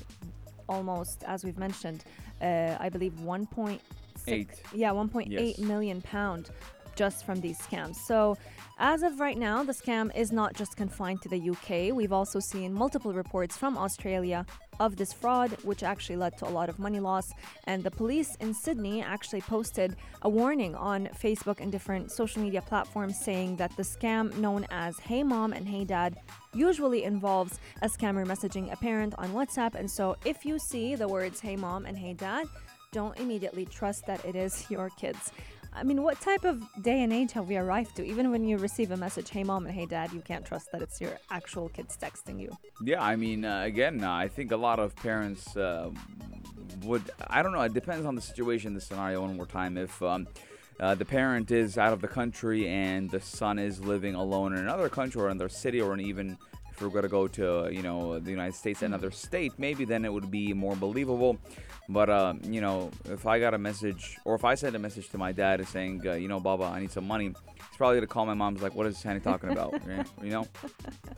almost, 0.69 1.23
as 1.25 1.43
we've 1.43 1.57
mentioned, 1.57 2.05
uh, 2.41 2.77
I 2.79 2.89
believe 2.89 3.13
1.6, 3.13 3.79
Eight. 4.27 4.49
yeah, 4.73 4.91
1.8 4.91 5.25
Yes. 5.27 5.57
million 5.57 6.01
pound 6.01 6.51
just 6.99 7.25
from 7.25 7.39
these 7.39 7.57
scams. 7.57 7.95
So, 7.95 8.37
as 8.77 9.03
of 9.03 9.21
right 9.21 9.37
now, 9.37 9.63
the 9.63 9.73
scam 9.73 10.05
is 10.15 10.33
not 10.33 10.53
just 10.53 10.75
confined 10.75 11.21
to 11.21 11.29
the 11.29 11.41
UK. 11.51 11.95
We've 11.95 12.11
also 12.11 12.39
seen 12.41 12.73
multiple 12.73 13.13
reports 13.13 13.55
from 13.55 13.77
Australia 13.77 14.45
of 14.81 14.97
this 14.97 15.13
fraud, 15.13 15.51
which 15.63 15.81
actually 15.81 16.17
led 16.17 16.37
to 16.39 16.45
a 16.47 16.53
lot 16.59 16.67
of 16.67 16.77
money 16.77 16.99
loss. 16.99 17.27
And 17.67 17.83
the 17.83 17.91
police 17.91 18.35
in 18.41 18.53
Sydney 18.53 19.01
actually 19.01 19.41
posted 19.41 19.95
a 20.23 20.29
warning 20.29 20.75
on 20.75 21.07
Facebook 21.23 21.61
and 21.61 21.71
different 21.71 22.11
social 22.11 22.41
media 22.41 22.61
platforms 22.61 23.17
saying 23.17 23.55
that 23.57 23.75
the 23.77 23.83
scam 23.83 24.35
known 24.37 24.65
as 24.69 24.99
Hey 24.99 25.23
Mom 25.23 25.53
and 25.53 25.65
Hey 25.65 25.85
Dad 25.85 26.17
usually 26.53 27.03
involves 27.03 27.59
a 27.81 27.87
scammer 27.87 28.25
messaging 28.25 28.73
a 28.73 28.77
parent 28.77 29.13
on 29.17 29.29
WhatsApp. 29.29 29.75
And 29.75 29.89
so 29.89 30.17
if 30.25 30.43
you 30.43 30.59
see 30.59 30.95
the 30.95 31.07
words 31.07 31.39
Hey 31.39 31.55
Mom 31.55 31.85
and 31.85 31.97
Hey 31.97 32.13
Dad, 32.13 32.45
don't 32.91 33.17
immediately 33.19 33.65
trust 33.65 34.05
that 34.07 34.23
it 34.25 34.35
is 34.35 34.65
your 34.69 34.89
kids. 34.89 35.31
I 35.79 35.83
mean, 35.83 36.03
what 36.03 36.19
type 36.19 36.43
of 36.43 36.61
day 36.81 37.03
and 37.03 37.13
age 37.13 37.31
have 37.31 37.47
we 37.47 37.55
arrived 37.55 37.95
to? 37.95 38.05
Even 38.05 38.31
when 38.31 38.43
you 38.43 38.57
receive 38.57 38.91
a 38.91 38.97
message, 38.97 39.29
hey 39.29 39.45
mom 39.45 39.65
and 39.65 39.73
hey 39.73 39.85
dad, 39.85 40.11
you 40.11 40.19
can't 40.19 40.45
trust 40.45 40.73
that 40.73 40.81
it's 40.81 40.99
your 40.99 41.17
actual 41.31 41.69
kids 41.69 41.97
texting 41.97 42.37
you. 42.37 42.49
Yeah, 42.83 43.01
I 43.01 43.15
mean, 43.15 43.45
uh, 43.45 43.61
again, 43.61 44.03
uh, 44.03 44.11
I 44.11 44.27
think 44.27 44.51
a 44.51 44.57
lot 44.57 44.79
of 44.79 44.93
parents 44.97 45.55
uh, 45.55 45.89
would, 46.83 47.09
I 47.27 47.41
don't 47.41 47.53
know, 47.53 47.61
it 47.61 47.73
depends 47.73 48.05
on 48.05 48.15
the 48.15 48.21
situation, 48.21 48.73
the 48.73 48.81
scenario, 48.81 49.21
one 49.21 49.37
more 49.37 49.45
time. 49.45 49.77
If 49.77 50.01
um, 50.01 50.27
uh, 50.81 50.95
the 50.95 51.05
parent 51.05 51.49
is 51.49 51.77
out 51.77 51.93
of 51.93 52.01
the 52.01 52.09
country 52.09 52.67
and 52.67 53.09
the 53.09 53.21
son 53.21 53.57
is 53.57 53.79
living 53.79 54.15
alone 54.15 54.51
in 54.51 54.59
another 54.59 54.89
country 54.89 55.21
or 55.21 55.29
in 55.29 55.37
their 55.37 55.47
city 55.47 55.79
or 55.79 55.93
in 55.93 56.01
even 56.01 56.37
if 56.79 56.83
we're 56.83 56.89
going 56.89 57.03
to 57.03 57.09
go 57.09 57.27
to 57.27 57.69
you 57.71 57.81
know 57.81 58.19
the 58.19 58.31
United 58.31 58.55
States, 58.55 58.81
another 58.81 59.11
state, 59.11 59.51
maybe 59.57 59.83
then 59.85 60.05
it 60.05 60.13
would 60.13 60.31
be 60.31 60.53
more 60.53 60.75
believable. 60.75 61.37
But 61.89 62.09
uh, 62.09 62.35
you 62.43 62.61
know, 62.61 62.91
if 63.05 63.25
I 63.25 63.39
got 63.39 63.53
a 63.53 63.57
message 63.57 64.17
or 64.23 64.35
if 64.35 64.45
I 64.45 64.55
sent 64.55 64.75
a 64.75 64.79
message 64.79 65.09
to 65.09 65.17
my 65.17 65.31
dad 65.31 65.65
saying, 65.67 66.07
uh, 66.07 66.13
you 66.13 66.27
know, 66.27 66.39
Baba, 66.39 66.65
I 66.65 66.79
need 66.79 66.91
some 66.91 67.07
money, 67.07 67.25
he's 67.25 67.77
probably 67.77 67.97
gonna 67.97 68.07
call 68.07 68.25
my 68.25 68.35
mom's 68.35 68.61
like, 68.61 68.75
what 68.75 68.85
is 68.85 68.97
Sandy 68.97 69.21
talking 69.21 69.49
about? 69.49 69.73
You 70.23 70.31
know, 70.31 70.45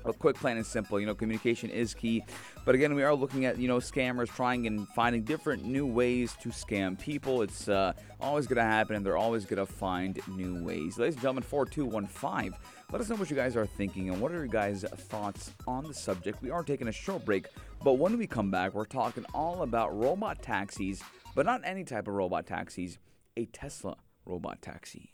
a 0.05 0.13
quick, 0.13 0.35
plain 0.35 0.57
and 0.57 0.65
simple. 0.65 0.99
You 0.99 1.05
know, 1.05 1.15
communication 1.15 1.69
is 1.69 1.93
key. 1.93 2.23
But 2.65 2.75
again, 2.75 2.93
we 2.93 3.03
are 3.03 3.13
looking 3.13 3.45
at 3.45 3.57
you 3.57 3.67
know 3.67 3.77
scammers 3.77 4.27
trying 4.27 4.65
and 4.67 4.87
finding 4.89 5.23
different 5.23 5.65
new 5.65 5.85
ways 5.85 6.35
to 6.41 6.49
scam 6.49 6.97
people. 6.99 7.41
It's 7.41 7.67
uh, 7.67 7.93
always 8.19 8.47
gonna 8.47 8.63
happen, 8.63 8.95
and 8.95 9.05
they're 9.05 9.17
always 9.17 9.45
gonna 9.45 9.65
find 9.65 10.19
new 10.27 10.63
ways. 10.63 10.97
Ladies 10.97 11.15
and 11.15 11.21
gentlemen, 11.21 11.43
four 11.43 11.65
two 11.65 11.85
one 11.85 12.07
five. 12.07 12.55
Let 12.91 12.99
us 12.99 13.07
know 13.07 13.15
what 13.15 13.29
you 13.29 13.37
guys 13.37 13.55
are 13.55 13.65
thinking 13.65 14.09
and 14.09 14.19
what 14.19 14.33
are 14.33 14.39
your 14.39 14.47
guys' 14.47 14.83
thoughts 14.83 15.51
on 15.65 15.87
the 15.87 15.93
subject. 15.93 16.41
We 16.41 16.49
are 16.49 16.61
taking 16.61 16.89
a 16.89 16.91
short 16.91 17.23
break, 17.23 17.47
but 17.85 17.93
when 17.93 18.17
we 18.17 18.27
come 18.27 18.51
back, 18.51 18.73
we're 18.73 18.83
talking 18.83 19.25
all 19.33 19.63
about 19.63 19.97
robot 19.97 20.41
taxis, 20.41 21.01
but 21.33 21.45
not 21.45 21.61
any 21.63 21.85
type 21.85 22.09
of 22.09 22.15
robot 22.15 22.47
taxis, 22.47 22.97
a 23.37 23.45
Tesla 23.45 23.95
robot 24.25 24.61
taxi. 24.61 25.13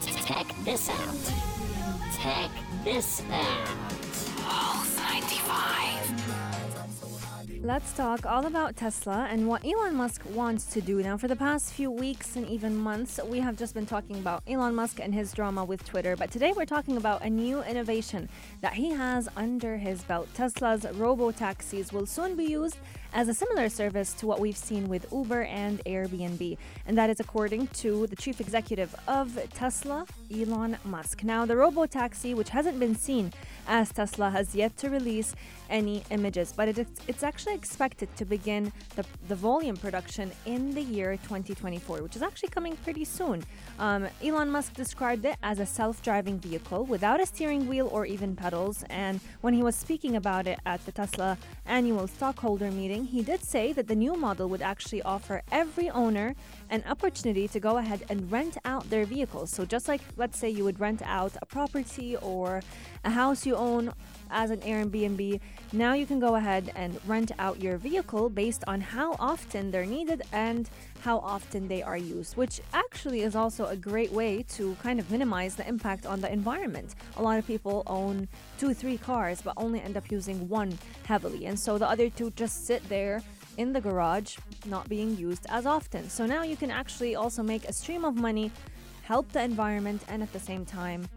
Check 0.00 0.46
this 0.62 0.88
out. 0.88 1.32
Check 2.22 2.50
this 2.84 3.24
out. 3.32 4.09
Let's 7.62 7.92
talk 7.92 8.24
all 8.24 8.46
about 8.46 8.74
Tesla 8.74 9.28
and 9.30 9.46
what 9.46 9.66
Elon 9.66 9.94
Musk 9.94 10.22
wants 10.32 10.64
to 10.72 10.80
do. 10.80 11.02
Now, 11.02 11.18
for 11.18 11.28
the 11.28 11.36
past 11.36 11.74
few 11.74 11.90
weeks 11.90 12.34
and 12.36 12.48
even 12.48 12.74
months, 12.74 13.20
we 13.22 13.38
have 13.40 13.58
just 13.58 13.74
been 13.74 13.84
talking 13.84 14.16
about 14.16 14.42
Elon 14.48 14.74
Musk 14.74 14.98
and 14.98 15.12
his 15.12 15.30
drama 15.34 15.62
with 15.62 15.84
Twitter. 15.84 16.16
But 16.16 16.30
today 16.30 16.54
we're 16.56 16.64
talking 16.64 16.96
about 16.96 17.20
a 17.20 17.28
new 17.28 17.62
innovation 17.62 18.30
that 18.62 18.72
he 18.72 18.92
has 18.92 19.28
under 19.36 19.76
his 19.76 20.02
belt. 20.04 20.28
Tesla's 20.32 20.86
robo 20.94 21.32
taxis 21.32 21.92
will 21.92 22.06
soon 22.06 22.34
be 22.34 22.44
used 22.44 22.78
as 23.12 23.28
a 23.28 23.34
similar 23.34 23.68
service 23.68 24.14
to 24.14 24.26
what 24.26 24.40
we've 24.40 24.56
seen 24.56 24.88
with 24.88 25.06
Uber 25.12 25.42
and 25.42 25.84
Airbnb. 25.84 26.56
And 26.86 26.96
that 26.96 27.10
is 27.10 27.20
according 27.20 27.66
to 27.66 28.06
the 28.06 28.16
chief 28.16 28.40
executive 28.40 28.94
of 29.06 29.38
Tesla, 29.52 30.06
Elon 30.34 30.78
Musk. 30.84 31.24
Now, 31.24 31.44
the 31.44 31.56
robo 31.56 31.84
taxi, 31.84 32.32
which 32.32 32.48
hasn't 32.48 32.80
been 32.80 32.94
seen 32.94 33.34
as 33.70 33.92
Tesla 33.92 34.30
has 34.30 34.52
yet 34.54 34.76
to 34.78 34.90
release 34.90 35.34
any 35.70 36.02
images, 36.10 36.52
but 36.54 36.66
it, 36.68 36.88
it's 37.06 37.22
actually 37.22 37.54
expected 37.54 38.08
to 38.16 38.24
begin 38.24 38.72
the, 38.96 39.04
the 39.28 39.36
volume 39.36 39.76
production 39.76 40.32
in 40.44 40.74
the 40.74 40.82
year 40.82 41.12
2024, 41.12 42.02
which 42.02 42.16
is 42.16 42.22
actually 42.22 42.48
coming 42.48 42.76
pretty 42.78 43.04
soon. 43.04 43.44
Um, 43.78 44.08
Elon 44.22 44.50
Musk 44.50 44.74
described 44.74 45.24
it 45.24 45.36
as 45.44 45.60
a 45.60 45.66
self 45.66 46.02
driving 46.02 46.38
vehicle 46.40 46.84
without 46.84 47.20
a 47.20 47.26
steering 47.26 47.68
wheel 47.68 47.88
or 47.92 48.04
even 48.04 48.34
pedals. 48.34 48.84
And 48.90 49.20
when 49.40 49.54
he 49.54 49.62
was 49.62 49.76
speaking 49.76 50.16
about 50.16 50.48
it 50.48 50.58
at 50.66 50.84
the 50.84 50.90
Tesla 50.90 51.38
annual 51.64 52.08
stockholder 52.08 52.72
meeting, 52.72 53.04
he 53.04 53.22
did 53.22 53.44
say 53.44 53.72
that 53.72 53.86
the 53.86 53.94
new 53.94 54.16
model 54.16 54.48
would 54.48 54.62
actually 54.62 55.02
offer 55.02 55.42
every 55.52 55.88
owner 55.90 56.34
an 56.70 56.82
opportunity 56.88 57.46
to 57.46 57.60
go 57.60 57.78
ahead 57.78 58.04
and 58.08 58.30
rent 58.32 58.58
out 58.64 58.90
their 58.90 59.04
vehicles. 59.04 59.50
So, 59.50 59.64
just 59.64 59.86
like 59.86 60.00
let's 60.16 60.36
say 60.36 60.50
you 60.50 60.64
would 60.64 60.80
rent 60.80 61.02
out 61.04 61.36
a 61.40 61.46
property 61.46 62.16
or 62.16 62.62
a 63.04 63.10
house 63.10 63.46
you 63.46 63.59
own 63.60 63.92
as 64.30 64.50
an 64.50 64.60
Airbnb, 64.60 65.40
now 65.72 65.92
you 65.92 66.06
can 66.06 66.18
go 66.18 66.34
ahead 66.36 66.72
and 66.74 66.98
rent 67.06 67.32
out 67.38 67.62
your 67.62 67.76
vehicle 67.76 68.28
based 68.30 68.64
on 68.66 68.80
how 68.80 69.14
often 69.18 69.70
they're 69.70 69.86
needed 69.86 70.22
and 70.32 70.68
how 71.00 71.18
often 71.18 71.68
they 71.68 71.82
are 71.82 71.96
used, 71.96 72.36
which 72.36 72.60
actually 72.72 73.20
is 73.22 73.36
also 73.36 73.66
a 73.66 73.76
great 73.76 74.12
way 74.12 74.42
to 74.56 74.74
kind 74.82 74.98
of 74.98 75.10
minimize 75.10 75.54
the 75.54 75.66
impact 75.68 76.06
on 76.06 76.20
the 76.20 76.32
environment. 76.32 76.94
A 77.16 77.22
lot 77.22 77.38
of 77.38 77.46
people 77.46 77.82
own 77.86 78.28
two, 78.58 78.72
three 78.74 78.98
cars, 78.98 79.42
but 79.42 79.54
only 79.56 79.80
end 79.80 79.96
up 79.96 80.10
using 80.10 80.48
one 80.48 80.78
heavily. 81.04 81.46
And 81.46 81.58
so 81.58 81.78
the 81.78 81.88
other 81.88 82.08
two 82.10 82.30
just 82.30 82.66
sit 82.66 82.86
there 82.88 83.22
in 83.56 83.72
the 83.72 83.80
garage, 83.80 84.36
not 84.66 84.88
being 84.88 85.16
used 85.16 85.46
as 85.48 85.66
often. 85.66 86.08
So 86.08 86.24
now 86.26 86.42
you 86.42 86.56
can 86.56 86.70
actually 86.70 87.14
also 87.14 87.42
make 87.42 87.64
a 87.68 87.72
stream 87.72 88.04
of 88.04 88.14
money, 88.14 88.50
help 89.02 89.30
the 89.32 89.42
environment, 89.42 90.02
and 90.08 90.22
at 90.22 90.32
the 90.32 90.40
same 90.40 90.64
time, 90.64 91.08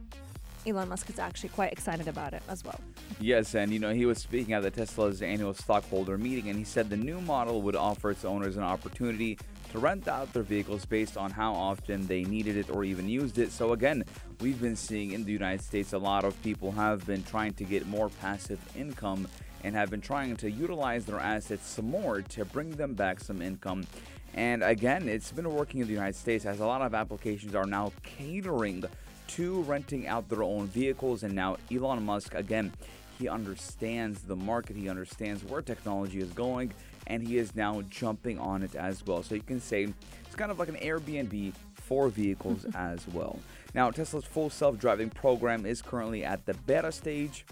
Elon 0.66 0.90
Musk 0.90 1.10
is 1.10 1.20
actually 1.20 1.50
quite 1.50 1.72
excited 1.72 2.08
about 2.08 2.34
it 2.34 2.42
as 2.48 2.64
well. 2.64 2.80
Yes, 3.20 3.56
and 3.56 3.72
you 3.72 3.80
know, 3.80 3.94
he 3.94 4.06
was 4.06 4.18
speaking 4.18 4.54
at 4.54 4.64
the 4.64 4.72
Tesla's 4.72 5.22
annual 5.22 5.54
stockholder 5.54 6.18
meeting, 6.18 6.50
and 6.50 6.58
he 6.58 6.64
said 6.64 6.90
the 6.90 6.98
new 6.98 7.22
model 7.22 7.62
would 7.62 7.76
offer 7.76 8.12
its 8.12 8.26
owners 8.26 8.58
an 8.58 8.64
opportunity 8.64 9.38
to 9.72 9.80
rent 9.80 10.08
out 10.08 10.32
their 10.34 10.44
vehicles 10.44 10.86
based 10.86 11.18
on 11.18 11.32
how 11.32 11.54
often 11.54 12.06
they 12.08 12.24
needed 12.24 12.56
it 12.56 12.70
or 12.70 12.84
even 12.84 13.10
used 13.10 13.40
it. 13.40 13.52
So, 13.52 13.74
again, 13.74 14.04
we've 14.40 14.62
been 14.62 14.76
seeing 14.76 15.12
in 15.12 15.26
the 15.26 15.32
United 15.32 15.64
States 15.64 15.94
a 15.94 15.98
lot 15.98 16.24
of 16.24 16.42
people 16.44 16.72
have 16.72 17.06
been 17.06 17.24
trying 17.24 17.54
to 17.56 17.64
get 17.64 17.88
more 17.88 18.10
passive 18.22 18.60
income 18.78 19.28
and 19.64 19.76
have 19.76 19.90
been 19.90 20.02
trying 20.02 20.36
to 20.38 20.52
utilize 20.52 21.06
their 21.06 21.20
assets 21.20 21.68
some 21.68 21.90
more 21.90 22.22
to 22.22 22.46
bring 22.46 22.72
them 22.72 22.94
back 22.94 23.20
some 23.20 23.42
income. 23.42 23.86
And 24.36 24.64
again, 24.64 25.08
it's 25.08 25.32
been 25.32 25.50
working 25.50 25.82
in 25.82 25.88
the 25.88 25.94
United 25.94 26.16
States 26.16 26.46
as 26.46 26.60
a 26.60 26.66
lot 26.66 26.82
of 26.82 26.94
applications 26.94 27.56
are 27.56 27.66
now 27.66 27.92
catering 28.04 28.84
to 29.28 29.62
renting 29.64 30.08
out 30.08 30.30
their 30.30 30.44
own 30.44 30.68
vehicles. 30.68 31.24
And 31.24 31.34
now 31.34 31.58
Elon 31.72 32.06
Musk, 32.06 32.34
again, 32.34 32.74
he 33.20 33.28
understands 33.28 34.22
the 34.22 34.36
market, 34.36 34.76
he 34.76 34.90
understands 34.90 35.44
where 35.44 35.62
technology 35.62 36.20
is 36.20 36.32
going, 36.32 36.74
and 37.08 37.26
he 37.26 37.38
is 37.38 37.56
now 37.56 37.82
jumping 37.90 38.40
on 38.40 38.64
it 38.64 38.76
as 38.76 39.06
well. 39.06 39.24
So 39.24 39.36
you 39.36 39.42
can 39.42 39.62
say 39.62 39.88
it's 40.26 40.36
kind 40.36 40.52
of 40.52 40.60
like 40.60 40.70
an 40.70 40.76
Airbnb 40.76 41.54
for 41.74 42.10
vehicles 42.10 42.66
as 42.76 43.08
well. 43.10 43.40
Now, 43.74 43.92
Tesla's 43.92 44.26
full 44.26 44.50
self 44.50 44.78
driving 44.80 45.10
program 45.10 45.66
is 45.66 45.82
currently 45.82 46.24
at 46.24 46.46
the 46.46 46.54
beta 46.54 46.92
stage, 46.92 47.46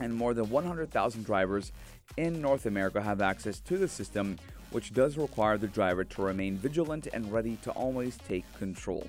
and 0.00 0.14
more 0.14 0.34
than 0.34 0.48
100,000 0.50 1.24
drivers 1.24 1.72
in 2.16 2.40
North 2.40 2.66
America 2.66 3.02
have 3.02 3.20
access 3.20 3.60
to 3.60 3.76
the 3.78 3.88
system, 3.88 4.36
which 4.70 4.92
does 4.92 5.16
require 5.16 5.58
the 5.58 5.68
driver 5.68 6.04
to 6.04 6.22
remain 6.22 6.56
vigilant 6.56 7.08
and 7.12 7.30
ready 7.32 7.56
to 7.62 7.70
always 7.72 8.16
take 8.28 8.44
control. 8.58 9.06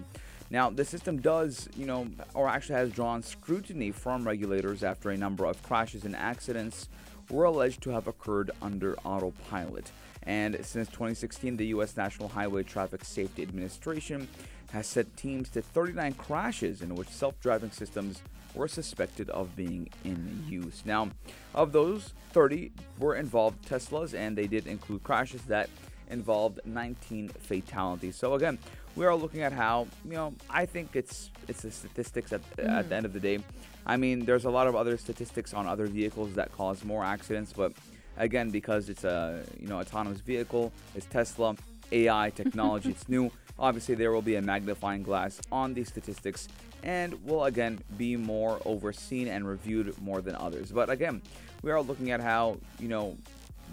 Now, 0.52 0.70
the 0.70 0.86
system 0.86 1.22
does, 1.22 1.70
you 1.76 1.86
know, 1.86 2.08
or 2.34 2.48
actually 2.48 2.76
has 2.76 2.92
drawn 2.92 3.22
scrutiny 3.22 3.92
from 3.92 4.26
regulators 4.26 4.84
after 4.84 5.12
a 5.12 5.18
number 5.18 5.46
of 5.46 5.62
crashes 5.62 6.06
and 6.06 6.16
accidents 6.16 6.90
were 7.30 7.46
alleged 7.46 7.82
to 7.84 7.92
have 7.92 8.08
occurred 8.08 8.50
under 8.62 8.96
autopilot. 9.06 9.92
And 10.24 10.56
since 10.66 10.88
2016, 10.90 11.58
the 11.58 11.68
U.S. 11.68 11.96
National 11.96 12.30
Highway 12.30 12.64
Traffic 12.64 13.06
Safety 13.06 13.44
Administration 13.44 14.28
has 14.72 14.88
set 14.88 15.16
teams 15.16 15.50
to 15.50 15.62
39 15.62 16.14
crashes 16.14 16.82
in 16.82 16.96
which 16.96 17.10
self 17.10 17.40
driving 17.40 17.72
systems 17.72 18.22
were 18.56 18.68
suspected 18.68 19.30
of 19.30 19.56
being 19.56 19.90
in 20.04 20.44
use. 20.48 20.84
Now, 20.86 21.10
of 21.54 21.72
those, 21.72 22.14
30 22.34 22.72
were 22.98 23.16
involved 23.16 23.68
Teslas, 23.68 24.14
and 24.14 24.38
they 24.38 24.48
did 24.48 24.68
include 24.68 25.04
crashes 25.04 25.44
that 25.44 25.70
involved 26.10 26.60
19 26.66 27.30
fatalities. 27.30 28.16
So, 28.16 28.34
again, 28.34 28.58
we 28.96 29.06
are 29.06 29.16
looking 29.16 29.42
at 29.42 29.54
how 29.54 29.88
you 30.06 30.14
know 30.14 30.34
I 30.50 30.66
think 30.66 30.96
it's 30.96 31.30
it's 31.48 31.62
the 31.62 31.72
statistics 31.72 32.34
at, 32.34 32.42
mm. 32.58 32.70
at 32.70 32.90
the 32.90 32.96
end 32.96 33.06
of 33.06 33.14
the 33.14 33.20
day. 33.20 33.40
I 33.86 33.98
mean, 33.98 34.26
there's 34.26 34.46
a 34.46 34.50
lot 34.50 34.68
of 34.68 34.76
other 34.76 34.98
statistics 34.98 35.54
on 35.54 35.66
other 35.66 35.88
vehicles 35.88 36.34
that 36.36 36.52
cause 36.52 36.84
more 36.84 37.04
accidents, 37.04 37.54
but 37.54 37.74
again, 38.18 38.50
because 38.50 38.90
it's 38.90 39.04
a 39.04 39.44
you 39.60 39.68
know 39.68 39.80
autonomous 39.80 40.22
vehicle, 40.22 40.72
it's 40.96 41.06
Tesla, 41.06 41.56
AI 41.92 42.32
technology, 42.36 42.90
it's 42.96 43.10
new. 43.10 43.32
Obviously, 43.58 43.96
there 43.96 44.12
will 44.12 44.22
be 44.22 44.36
a 44.36 44.42
magnifying 44.42 45.04
glass 45.04 45.42
on 45.52 45.74
these 45.74 45.88
statistics, 45.90 46.48
and 46.84 47.14
will 47.26 47.46
again 47.46 47.80
be 47.98 48.16
more 48.16 48.62
overseen 48.66 49.28
and 49.28 49.48
reviewed 49.48 50.00
more 50.02 50.22
than 50.22 50.36
others. 50.36 50.72
But 50.72 50.90
again, 50.90 51.22
we 51.62 51.72
are 51.72 51.82
looking 51.82 52.12
at 52.12 52.22
how 52.22 52.58
you 52.80 52.88
know 52.88 53.18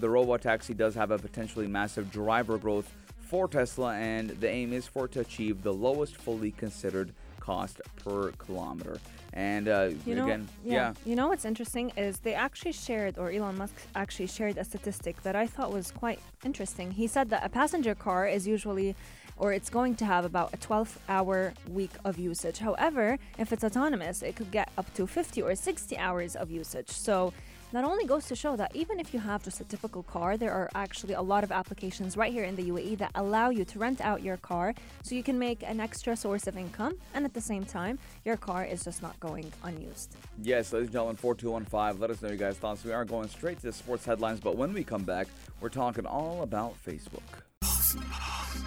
the 0.01 0.09
robot 0.09 0.43
taxi 0.43 0.75
does 0.75 0.95
have 0.95 1.11
a 1.11 1.19
potentially 1.19 1.67
massive 1.67 2.11
driver 2.11 2.59
growth 2.59 2.91
for 3.27 3.49
Tesla, 3.49 3.95
and 3.95 4.31
the 4.31 4.49
aim 4.49 4.73
is 4.73 4.87
for 4.87 5.07
it 5.07 5.13
to 5.13 5.21
achieve 5.21 5.63
the 5.63 5.73
lowest 5.73 6.17
fully 6.17 6.53
considered 6.53 7.13
cost 7.41 7.81
per 8.03 8.33
kilometer. 8.33 8.99
And 9.33 9.69
uh, 9.69 9.91
You 10.07 10.15
know, 10.15 10.25
again, 10.25 10.49
yeah. 10.65 10.95
You 11.05 11.15
know 11.15 11.29
what's 11.29 11.45
interesting 11.45 11.93
is 11.97 12.19
they 12.21 12.35
actually 12.35 12.73
shared, 12.73 13.19
or 13.19 13.31
Elon 13.31 13.59
Musk 13.59 13.75
actually 13.95 14.29
shared 14.29 14.57
a 14.57 14.65
statistic 14.65 15.23
that 15.23 15.37
I 15.37 15.47
thought 15.47 15.73
was 15.73 15.91
quite 15.91 16.21
interesting. 16.45 16.91
He 16.91 17.07
said 17.07 17.29
that 17.31 17.45
a 17.45 17.49
passenger 17.49 17.95
car 17.95 18.27
is 18.27 18.47
usually, 18.47 18.97
or 19.37 19.53
it's 19.53 19.69
going 19.69 19.95
to 19.97 20.05
have 20.07 20.25
about 20.25 20.55
a 20.55 20.57
12 20.57 20.99
hour 21.09 21.53
week 21.69 21.91
of 22.05 22.19
usage. 22.19 22.59
However, 22.59 23.19
if 23.39 23.53
it's 23.53 23.63
autonomous, 23.63 24.23
it 24.23 24.37
could 24.37 24.51
get 24.51 24.71
up 24.79 24.93
to 24.95 25.07
50 25.07 25.43
or 25.43 25.55
60 25.55 25.99
hours 25.99 26.35
of 26.35 26.51
usage. 26.51 26.91
So 26.91 27.33
that 27.73 27.85
only 27.85 28.05
goes 28.05 28.27
to 28.27 28.37
show 28.37 28.57
that 28.57 28.75
even 28.75 29.01
if 29.01 29.13
you 29.13 29.21
have 29.21 29.43
just 29.43 29.61
a 29.61 29.65
typical 29.65 30.03
car, 30.03 30.37
there 30.37 30.53
are 30.53 30.71
actually 30.75 31.15
a 31.15 31.23
lot 31.23 31.45
of 31.45 31.53
applications 31.53 32.17
right 32.17 32.33
here 32.33 32.45
in 32.45 32.57
the 32.57 32.71
UAE 32.71 32.99
that 32.99 33.11
allow 33.15 33.51
you 33.51 33.65
to 33.65 33.79
rent 33.79 34.01
out 34.01 34.23
your 34.23 34.37
car 34.37 34.75
so 35.03 35.15
you 35.15 35.23
can 35.23 35.39
make 35.39 35.63
an 35.63 35.81
extra 35.81 36.17
source 36.17 36.47
of 36.47 36.57
income 36.57 36.97
and 37.15 37.25
at 37.25 37.35
the 37.35 37.41
same 37.41 37.65
time, 37.65 37.99
your 38.25 38.37
car 38.37 38.65
is 38.65 38.85
just 38.85 39.03
not 39.03 39.19
going 39.21 39.53
unused. 39.65 40.17
Yes, 40.43 40.73
ladies 40.73 40.89
and 40.89 40.93
gentlemen, 40.93 41.17
4215, 41.17 42.01
let 42.01 42.11
us 42.11 42.23
know 42.23 42.29
your 42.29 42.39
guys' 42.39 42.57
thoughts. 42.57 42.85
We 42.85 42.93
are 42.93 43.05
going 43.05 43.29
straight 43.29 43.59
to 43.61 43.67
the 43.67 43.73
sports 43.73 44.05
headlines, 44.05 44.41
but 44.41 44.57
when 44.57 44.73
we 44.73 44.85
come 44.85 45.05
back, 45.05 45.27
we're 45.61 45.69
talking 45.69 46.07
all 46.07 46.43
about 46.43 46.75
Facebook. 46.85 47.23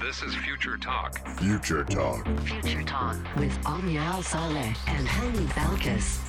This 0.01 0.23
is 0.23 0.35
Future 0.35 0.77
Talk. 0.77 1.19
Future 1.39 1.83
Talk. 1.83 2.25
Future 2.45 2.83
Talk 2.83 3.17
with 3.37 3.57
Omnia 3.65 3.99
Al 3.99 4.23
Saleh 4.23 4.75
and 4.87 5.07
Hani 5.07 5.45
Balkis. 5.47 6.28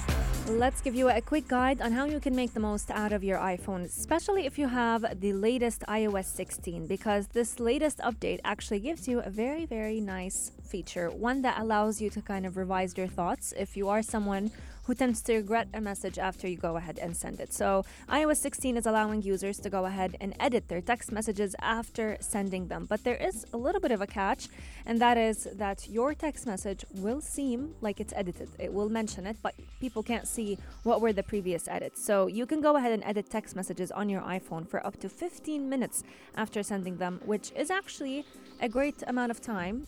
Let's 0.59 0.80
give 0.80 0.97
you 0.97 1.09
a 1.09 1.21
quick 1.21 1.47
guide 1.47 1.80
on 1.80 1.92
how 1.92 2.07
you 2.07 2.19
can 2.19 2.35
make 2.35 2.52
the 2.54 2.61
most 2.61 2.90
out 2.90 3.12
of 3.12 3.23
your 3.23 3.38
iPhone, 3.38 3.85
especially 3.85 4.47
if 4.47 4.59
you 4.59 4.66
have 4.66 5.21
the 5.21 5.33
latest 5.33 5.83
iOS 5.88 6.25
16, 6.25 6.87
because 6.87 7.28
this 7.28 7.61
latest 7.61 7.99
update 7.99 8.40
actually 8.45 8.80
gives 8.80 9.07
you 9.07 9.21
a 9.21 9.30
very, 9.30 9.64
very 9.64 10.00
nice 10.00 10.50
feature. 10.62 11.09
One 11.09 11.42
that 11.42 11.61
allows 11.61 12.00
you 12.00 12.11
to 12.11 12.21
kind 12.21 12.45
of 12.45 12.57
revise 12.57 12.97
your 12.97 13.07
thoughts 13.07 13.54
if 13.57 13.76
you 13.76 13.88
are 13.88 14.02
someone 14.02 14.50
who 14.90 14.94
tends 14.97 15.23
to 15.23 15.37
regret 15.37 15.68
a 15.73 15.80
message 15.80 16.18
after 16.18 16.49
you 16.49 16.56
go 16.56 16.76
ahead 16.76 16.99
and 16.99 17.16
send 17.16 17.38
it. 17.38 17.52
So, 17.52 17.85
iOS 18.09 18.38
16 18.38 18.76
is 18.76 18.87
allowing 18.87 19.23
users 19.23 19.61
to 19.61 19.70
go 19.70 19.85
ahead 19.85 20.16
and 20.20 20.35
edit 20.40 20.66
their 20.66 20.80
text 20.80 21.12
messages 21.12 21.54
after 21.61 22.16
sending 22.18 22.66
them. 22.66 22.87
But 22.87 23.04
there 23.04 23.14
is 23.14 23.47
a 23.52 23.56
little 23.56 23.80
bit 23.80 23.92
of 23.92 24.00
a 24.00 24.09
catch, 24.09 24.49
and 24.87 25.00
that 25.00 25.16
is 25.16 25.47
that 25.54 25.88
your 25.88 26.12
text 26.12 26.44
message 26.44 26.85
will 26.97 27.20
seem 27.20 27.76
like 27.80 28.00
it's 28.00 28.12
edited. 28.16 28.49
It 28.59 28.73
will 28.73 28.88
mention 28.88 29.28
it, 29.28 29.37
but 29.44 29.54
people 29.78 30.02
can't 30.02 30.26
see 30.26 30.59
what 30.82 31.00
were 31.00 31.12
the 31.12 31.23
previous 31.23 31.68
edits. 31.68 32.04
So, 32.04 32.26
you 32.26 32.44
can 32.44 32.61
go 32.61 32.76
ahead 32.76 32.90
and 32.90 33.04
edit 33.04 33.30
text 33.30 33.54
messages 33.54 33.92
on 33.92 34.09
your 34.09 34.23
iPhone 34.23 34.66
for 34.66 34.85
up 34.85 34.99
to 35.02 35.09
15 35.09 35.68
minutes 35.68 36.02
after 36.37 36.64
sending 36.64 36.97
them, 36.97 37.20
which 37.25 37.52
is 37.54 37.70
actually 37.70 38.25
a 38.61 38.68
great 38.68 39.02
amount 39.06 39.30
of 39.30 39.40
time. 39.40 39.87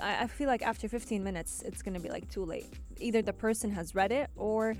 I, 0.00 0.26
feel 0.26 0.48
like 0.48 0.62
after 0.62 0.88
15 0.88 1.22
minutes, 1.22 1.62
it's 1.62 1.82
going 1.82 1.94
to 1.94 2.00
be 2.00 2.08
like 2.08 2.28
too 2.30 2.44
late. 2.44 2.66
Either 2.98 3.22
the 3.22 3.32
person 3.32 3.70
has 3.72 3.94
read 3.94 4.12
it 4.12 4.30
or 4.44 4.76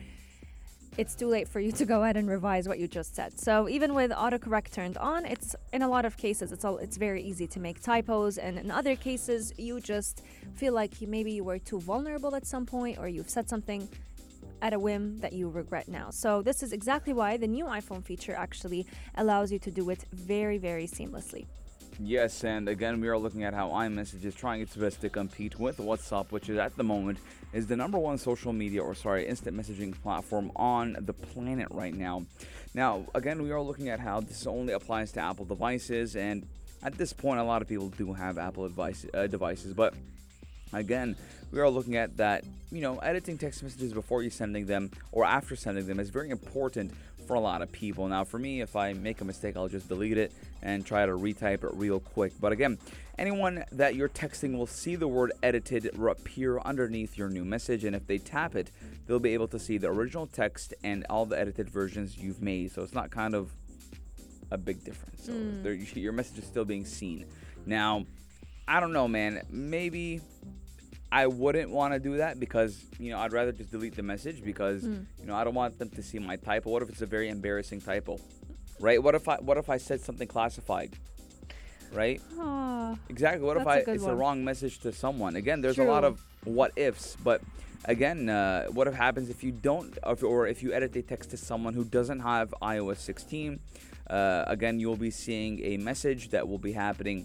it's 0.97 1.14
too 1.14 1.26
late 1.26 1.49
for 1.49 1.59
you 1.59 1.73
to 1.73 1.85
go 1.85 2.02
ahead 2.02 2.16
and 2.16 2.28
revise 2.28 2.68
what 2.68 2.78
you 2.78 2.87
just 2.87 3.16
said. 3.16 3.40
So 3.40 3.68
even 3.68 3.94
with 3.94 4.11
autocorrect 4.12 4.71
turned 4.71 4.97
on, 4.99 5.25
it's 5.25 5.56
in 5.73 5.83
a 5.83 5.88
lot 5.88 6.04
of 6.04 6.16
cases 6.16 6.52
it's 6.52 6.64
all 6.64 6.76
it's 6.76 6.97
very 6.97 7.23
easy 7.23 7.47
to 7.49 7.59
make 7.59 7.80
typos 7.80 8.38
and 8.38 8.59
in 8.59 8.71
other 8.71 8.94
cases 8.94 9.52
you 9.56 9.80
just 9.80 10.23
feel 10.54 10.73
like 10.75 11.00
you, 11.00 11.09
maybe 11.09 11.33
you 11.33 11.42
were 11.42 11.59
too 11.59 11.80
vulnerable 11.80 12.37
at 12.37 12.47
some 12.47 12.66
point 12.66 12.99
or 12.99 13.09
you've 13.09 13.30
said 13.30 13.49
something 13.49 13.88
at 14.62 14.73
a 14.73 14.78
whim 14.78 15.18
that 15.18 15.33
you 15.33 15.49
regret 15.49 15.88
now. 15.88 16.11
So 16.11 16.42
this 16.42 16.62
is 16.62 16.73
exactly 16.73 17.12
why 17.12 17.38
the 17.38 17.49
new 17.49 17.64
iPhone 17.64 18.04
feature 18.04 18.35
actually 18.35 18.87
allows 19.16 19.50
you 19.50 19.59
to 19.61 19.71
do 19.71 19.90
it 19.90 20.04
very 20.12 20.59
very 20.59 20.87
seamlessly. 20.87 21.47
Yes, 22.00 22.42
and 22.42 22.68
again, 22.68 23.00
we 23.00 23.08
are 23.08 23.16
looking 23.16 23.44
at 23.44 23.54
how 23.54 23.68
iMessage 23.68 24.24
is 24.24 24.34
trying 24.34 24.60
its 24.60 24.74
best 24.74 25.00
to 25.02 25.08
compete 25.08 25.60
with 25.60 25.76
WhatsApp, 25.78 26.32
which 26.32 26.48
is 26.48 26.58
at 26.58 26.76
the 26.76 26.82
moment 26.82 27.18
is 27.52 27.68
the 27.68 27.76
number 27.76 27.98
one 27.98 28.18
social 28.18 28.52
media 28.52 28.82
or 28.82 28.96
sorry, 28.96 29.28
instant 29.28 29.56
messaging 29.56 29.94
platform 30.02 30.50
on 30.56 30.96
the 31.00 31.12
planet 31.12 31.68
right 31.70 31.94
now. 31.94 32.26
Now, 32.74 33.06
again, 33.14 33.42
we 33.42 33.52
are 33.52 33.60
looking 33.60 33.90
at 33.90 34.00
how 34.00 34.20
this 34.20 34.44
only 34.46 34.72
applies 34.72 35.12
to 35.12 35.20
Apple 35.20 35.44
devices, 35.44 36.16
and 36.16 36.46
at 36.82 36.98
this 36.98 37.12
point, 37.12 37.38
a 37.38 37.44
lot 37.44 37.62
of 37.62 37.68
people 37.68 37.90
do 37.90 38.12
have 38.12 38.38
Apple 38.38 38.64
advice, 38.64 39.06
uh, 39.14 39.28
devices, 39.28 39.72
but 39.72 39.94
again, 40.72 41.14
we 41.52 41.60
are 41.60 41.70
looking 41.70 41.96
at 41.96 42.16
that, 42.16 42.44
you 42.72 42.80
know, 42.80 42.98
editing 42.98 43.38
text 43.38 43.62
messages 43.62 43.92
before 43.92 44.24
you 44.24 44.30
sending 44.30 44.66
them 44.66 44.90
or 45.12 45.24
after 45.24 45.54
sending 45.54 45.86
them 45.86 46.00
is 46.00 46.10
very 46.10 46.30
important 46.30 46.92
for 47.26 47.34
a 47.34 47.40
lot 47.40 47.62
of 47.62 47.70
people. 47.72 48.06
Now, 48.08 48.24
for 48.24 48.38
me, 48.38 48.60
if 48.60 48.76
I 48.76 48.92
make 48.92 49.20
a 49.20 49.24
mistake, 49.24 49.56
I'll 49.56 49.68
just 49.68 49.88
delete 49.88 50.18
it 50.18 50.32
and 50.62 50.84
try 50.84 51.06
to 51.06 51.12
retype 51.12 51.64
it 51.64 51.70
real 51.74 52.00
quick. 52.00 52.32
But 52.40 52.52
again, 52.52 52.78
anyone 53.18 53.64
that 53.72 53.94
you're 53.94 54.08
texting 54.08 54.56
will 54.56 54.66
see 54.66 54.96
the 54.96 55.08
word 55.08 55.32
edited 55.42 55.90
appear 55.98 56.58
underneath 56.60 57.16
your 57.18 57.28
new 57.28 57.44
message, 57.44 57.84
and 57.84 57.94
if 57.94 58.06
they 58.06 58.18
tap 58.18 58.54
it, 58.54 58.70
they'll 59.06 59.18
be 59.18 59.34
able 59.34 59.48
to 59.48 59.58
see 59.58 59.78
the 59.78 59.88
original 59.88 60.26
text 60.26 60.74
and 60.82 61.04
all 61.10 61.26
the 61.26 61.38
edited 61.38 61.68
versions 61.68 62.16
you've 62.16 62.42
made. 62.42 62.72
So 62.72 62.82
it's 62.82 62.94
not 62.94 63.10
kind 63.10 63.34
of 63.34 63.50
a 64.50 64.58
big 64.58 64.84
difference. 64.84 65.26
So 65.26 65.32
hmm. 65.32 65.62
there, 65.62 65.74
your 65.74 66.12
message 66.12 66.38
is 66.38 66.44
still 66.44 66.64
being 66.64 66.84
seen. 66.84 67.26
Now, 67.66 68.04
I 68.66 68.80
don't 68.80 68.92
know, 68.92 69.08
man. 69.08 69.42
Maybe 69.50 70.20
I 71.22 71.27
wouldn't 71.29 71.70
want 71.70 71.94
to 71.94 72.00
do 72.00 72.16
that 72.16 72.40
because 72.40 72.72
you 72.98 73.11
know 73.11 73.18
I'd 73.22 73.33
rather 73.33 73.53
just 73.53 73.70
delete 73.70 73.94
the 73.94 74.03
message 74.03 74.42
because 74.44 74.83
you 74.85 75.27
know 75.29 75.37
I 75.37 75.44
don't 75.44 75.55
want 75.55 75.79
them 75.79 75.90
to 75.90 76.03
see 76.03 76.18
my 76.18 76.37
typo. 76.37 76.70
What 76.70 76.83
if 76.83 76.88
it's 76.88 77.03
a 77.03 77.07
very 77.16 77.29
embarrassing 77.29 77.81
typo, 77.83 78.18
right? 78.81 79.00
What 79.03 79.14
if 79.14 79.29
I 79.29 79.37
what 79.48 79.57
if 79.57 79.68
I 79.70 79.79
said 79.88 80.00
something 80.00 80.27
classified, 80.27 80.90
right? 81.92 82.20
Oh, 82.38 82.98
Exactly. 83.09 83.44
What 83.46 83.57
if 83.57 83.66
I 83.66 83.79
it's 83.79 84.03
a 84.12 84.14
wrong 84.14 84.44
message 84.44 84.81
to 84.81 84.92
someone? 84.92 85.37
Again, 85.37 85.61
there's 85.61 85.79
a 85.79 85.85
lot 85.85 86.03
of 86.05 86.20
what 86.44 86.72
ifs, 86.77 87.16
but 87.22 87.40
again, 87.85 88.29
uh, 88.29 88.66
what 88.77 88.87
if 88.88 88.94
happens 88.94 89.31
if 89.31 89.42
you 89.44 89.53
don't, 89.53 89.96
if- 90.07 90.22
or 90.22 90.46
if 90.48 90.62
you 90.64 90.72
edit 90.72 90.96
a 90.96 91.03
text 91.03 91.31
to 91.31 91.37
someone 91.37 91.74
who 91.74 91.85
doesn't 91.85 92.20
have 92.20 92.53
iOS 92.61 92.98
16? 92.98 93.61
Uh, 94.11 94.44
again, 94.46 94.79
you 94.81 94.88
will 94.88 94.96
be 95.11 95.11
seeing 95.11 95.61
a 95.64 95.77
message 95.79 96.29
that 96.31 96.46
will 96.48 96.59
be 96.59 96.72
happening 96.72 97.24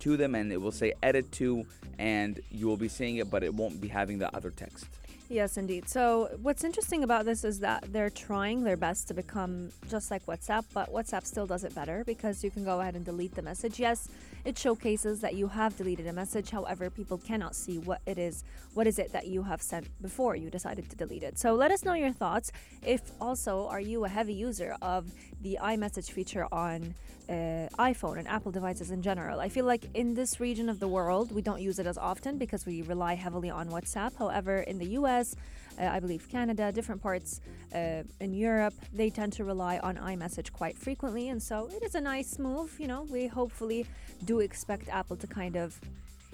to 0.00 0.16
them, 0.16 0.34
and 0.34 0.52
it 0.52 0.60
will 0.60 0.72
say 0.72 0.92
edit 1.02 1.30
to, 1.32 1.64
and 1.98 2.40
you 2.50 2.66
will 2.66 2.76
be 2.76 2.88
seeing 2.88 3.16
it, 3.16 3.30
but 3.30 3.42
it 3.42 3.54
won't 3.54 3.80
be 3.80 3.88
having 3.88 4.18
the 4.18 4.34
other 4.34 4.50
text. 4.50 4.86
Yes, 5.30 5.56
indeed. 5.56 5.88
So, 5.88 6.28
what's 6.42 6.64
interesting 6.64 7.02
about 7.02 7.24
this 7.24 7.44
is 7.44 7.60
that 7.60 7.90
they're 7.90 8.10
trying 8.10 8.62
their 8.62 8.76
best 8.76 9.08
to 9.08 9.14
become 9.14 9.70
just 9.88 10.10
like 10.10 10.24
WhatsApp, 10.26 10.64
but 10.74 10.92
WhatsApp 10.92 11.24
still 11.24 11.46
does 11.46 11.64
it 11.64 11.74
better 11.74 12.04
because 12.04 12.44
you 12.44 12.50
can 12.50 12.62
go 12.62 12.80
ahead 12.80 12.94
and 12.94 13.06
delete 13.06 13.34
the 13.34 13.40
message. 13.40 13.80
Yes, 13.80 14.08
it 14.44 14.58
showcases 14.58 15.22
that 15.22 15.34
you 15.34 15.48
have 15.48 15.76
deleted 15.78 16.06
a 16.08 16.12
message. 16.12 16.50
However, 16.50 16.90
people 16.90 17.16
cannot 17.16 17.56
see 17.56 17.78
what 17.78 18.02
it 18.04 18.18
is, 18.18 18.44
what 18.74 18.86
is 18.86 18.98
it 18.98 19.12
that 19.12 19.26
you 19.26 19.42
have 19.42 19.62
sent 19.62 19.88
before 20.02 20.36
you 20.36 20.50
decided 20.50 20.90
to 20.90 20.96
delete 20.96 21.22
it. 21.22 21.38
So, 21.38 21.54
let 21.54 21.70
us 21.70 21.84
know 21.84 21.94
your 21.94 22.12
thoughts. 22.12 22.52
If 22.86 23.00
also, 23.18 23.66
are 23.68 23.80
you 23.80 24.04
a 24.04 24.08
heavy 24.08 24.34
user 24.34 24.76
of 24.82 25.10
the 25.40 25.58
iMessage 25.62 26.10
feature 26.10 26.46
on 26.52 26.94
uh, 27.28 27.68
iPhone 27.78 28.18
and 28.18 28.28
Apple 28.28 28.52
devices 28.52 28.90
in 28.90 29.02
general. 29.02 29.40
I 29.40 29.48
feel 29.48 29.64
like 29.64 29.84
in 29.94 30.14
this 30.14 30.40
region 30.40 30.68
of 30.68 30.78
the 30.80 30.88
world, 30.88 31.32
we 31.32 31.42
don't 31.42 31.60
use 31.60 31.78
it 31.78 31.86
as 31.86 31.98
often 31.98 32.38
because 32.38 32.66
we 32.66 32.82
rely 32.82 33.14
heavily 33.14 33.50
on 33.50 33.68
WhatsApp. 33.68 34.16
However, 34.16 34.58
in 34.58 34.78
the 34.78 34.86
US, 34.98 35.34
uh, 35.78 35.86
I 35.86 36.00
believe 36.00 36.28
Canada, 36.28 36.70
different 36.70 37.02
parts 37.02 37.40
uh, 37.74 38.02
in 38.20 38.32
Europe, 38.34 38.74
they 38.92 39.10
tend 39.10 39.32
to 39.34 39.44
rely 39.44 39.78
on 39.78 39.96
iMessage 39.96 40.52
quite 40.52 40.76
frequently. 40.76 41.28
And 41.28 41.42
so 41.42 41.68
it 41.74 41.82
is 41.82 41.94
a 41.94 42.00
nice 42.00 42.38
move. 42.38 42.78
You 42.78 42.88
know, 42.88 43.02
we 43.02 43.26
hopefully 43.26 43.86
do 44.24 44.40
expect 44.40 44.88
Apple 44.88 45.16
to 45.16 45.26
kind 45.26 45.56
of 45.56 45.80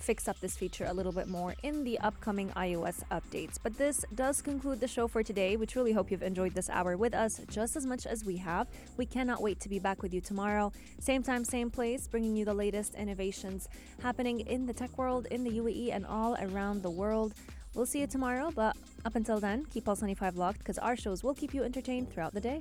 fix 0.02 0.28
up 0.28 0.40
this 0.40 0.56
feature 0.56 0.86
a 0.86 0.92
little 0.92 1.12
bit 1.12 1.28
more 1.28 1.54
in 1.62 1.84
the 1.84 1.98
upcoming 2.00 2.48
iOS 2.50 3.02
updates. 3.10 3.58
But 3.62 3.78
this 3.78 4.04
does 4.14 4.42
conclude 4.42 4.80
the 4.80 4.88
show 4.88 5.06
for 5.06 5.22
today. 5.22 5.56
We 5.56 5.66
truly 5.66 5.92
hope 5.92 6.10
you've 6.10 6.22
enjoyed 6.22 6.54
this 6.54 6.70
hour 6.70 6.96
with 6.96 7.14
us 7.14 7.40
just 7.48 7.76
as 7.76 7.86
much 7.86 8.06
as 8.06 8.24
we 8.24 8.36
have. 8.38 8.66
We 8.96 9.06
cannot 9.06 9.40
wait 9.42 9.60
to 9.60 9.68
be 9.68 9.78
back 9.78 10.02
with 10.02 10.12
you 10.12 10.20
tomorrow, 10.20 10.72
same 10.98 11.22
time, 11.22 11.44
same 11.44 11.70
place, 11.70 12.08
bringing 12.08 12.36
you 12.36 12.44
the 12.44 12.54
latest 12.54 12.94
innovations 12.94 13.68
happening 14.02 14.40
in 14.40 14.66
the 14.66 14.72
tech 14.72 14.96
world, 14.98 15.26
in 15.30 15.44
the 15.44 15.50
UAE, 15.50 15.94
and 15.94 16.04
all 16.04 16.36
around 16.40 16.82
the 16.82 16.90
world. 16.90 17.34
We'll 17.74 17.86
see 17.86 18.00
you 18.00 18.08
tomorrow, 18.08 18.50
but 18.52 18.76
up 19.04 19.14
until 19.14 19.38
then, 19.38 19.64
keep 19.66 19.84
Pulse 19.84 20.00
95 20.00 20.36
locked 20.36 20.58
because 20.58 20.78
our 20.78 20.96
shows 20.96 21.22
will 21.22 21.34
keep 21.34 21.54
you 21.54 21.62
entertained 21.62 22.12
throughout 22.12 22.34
the 22.34 22.40
day. 22.40 22.58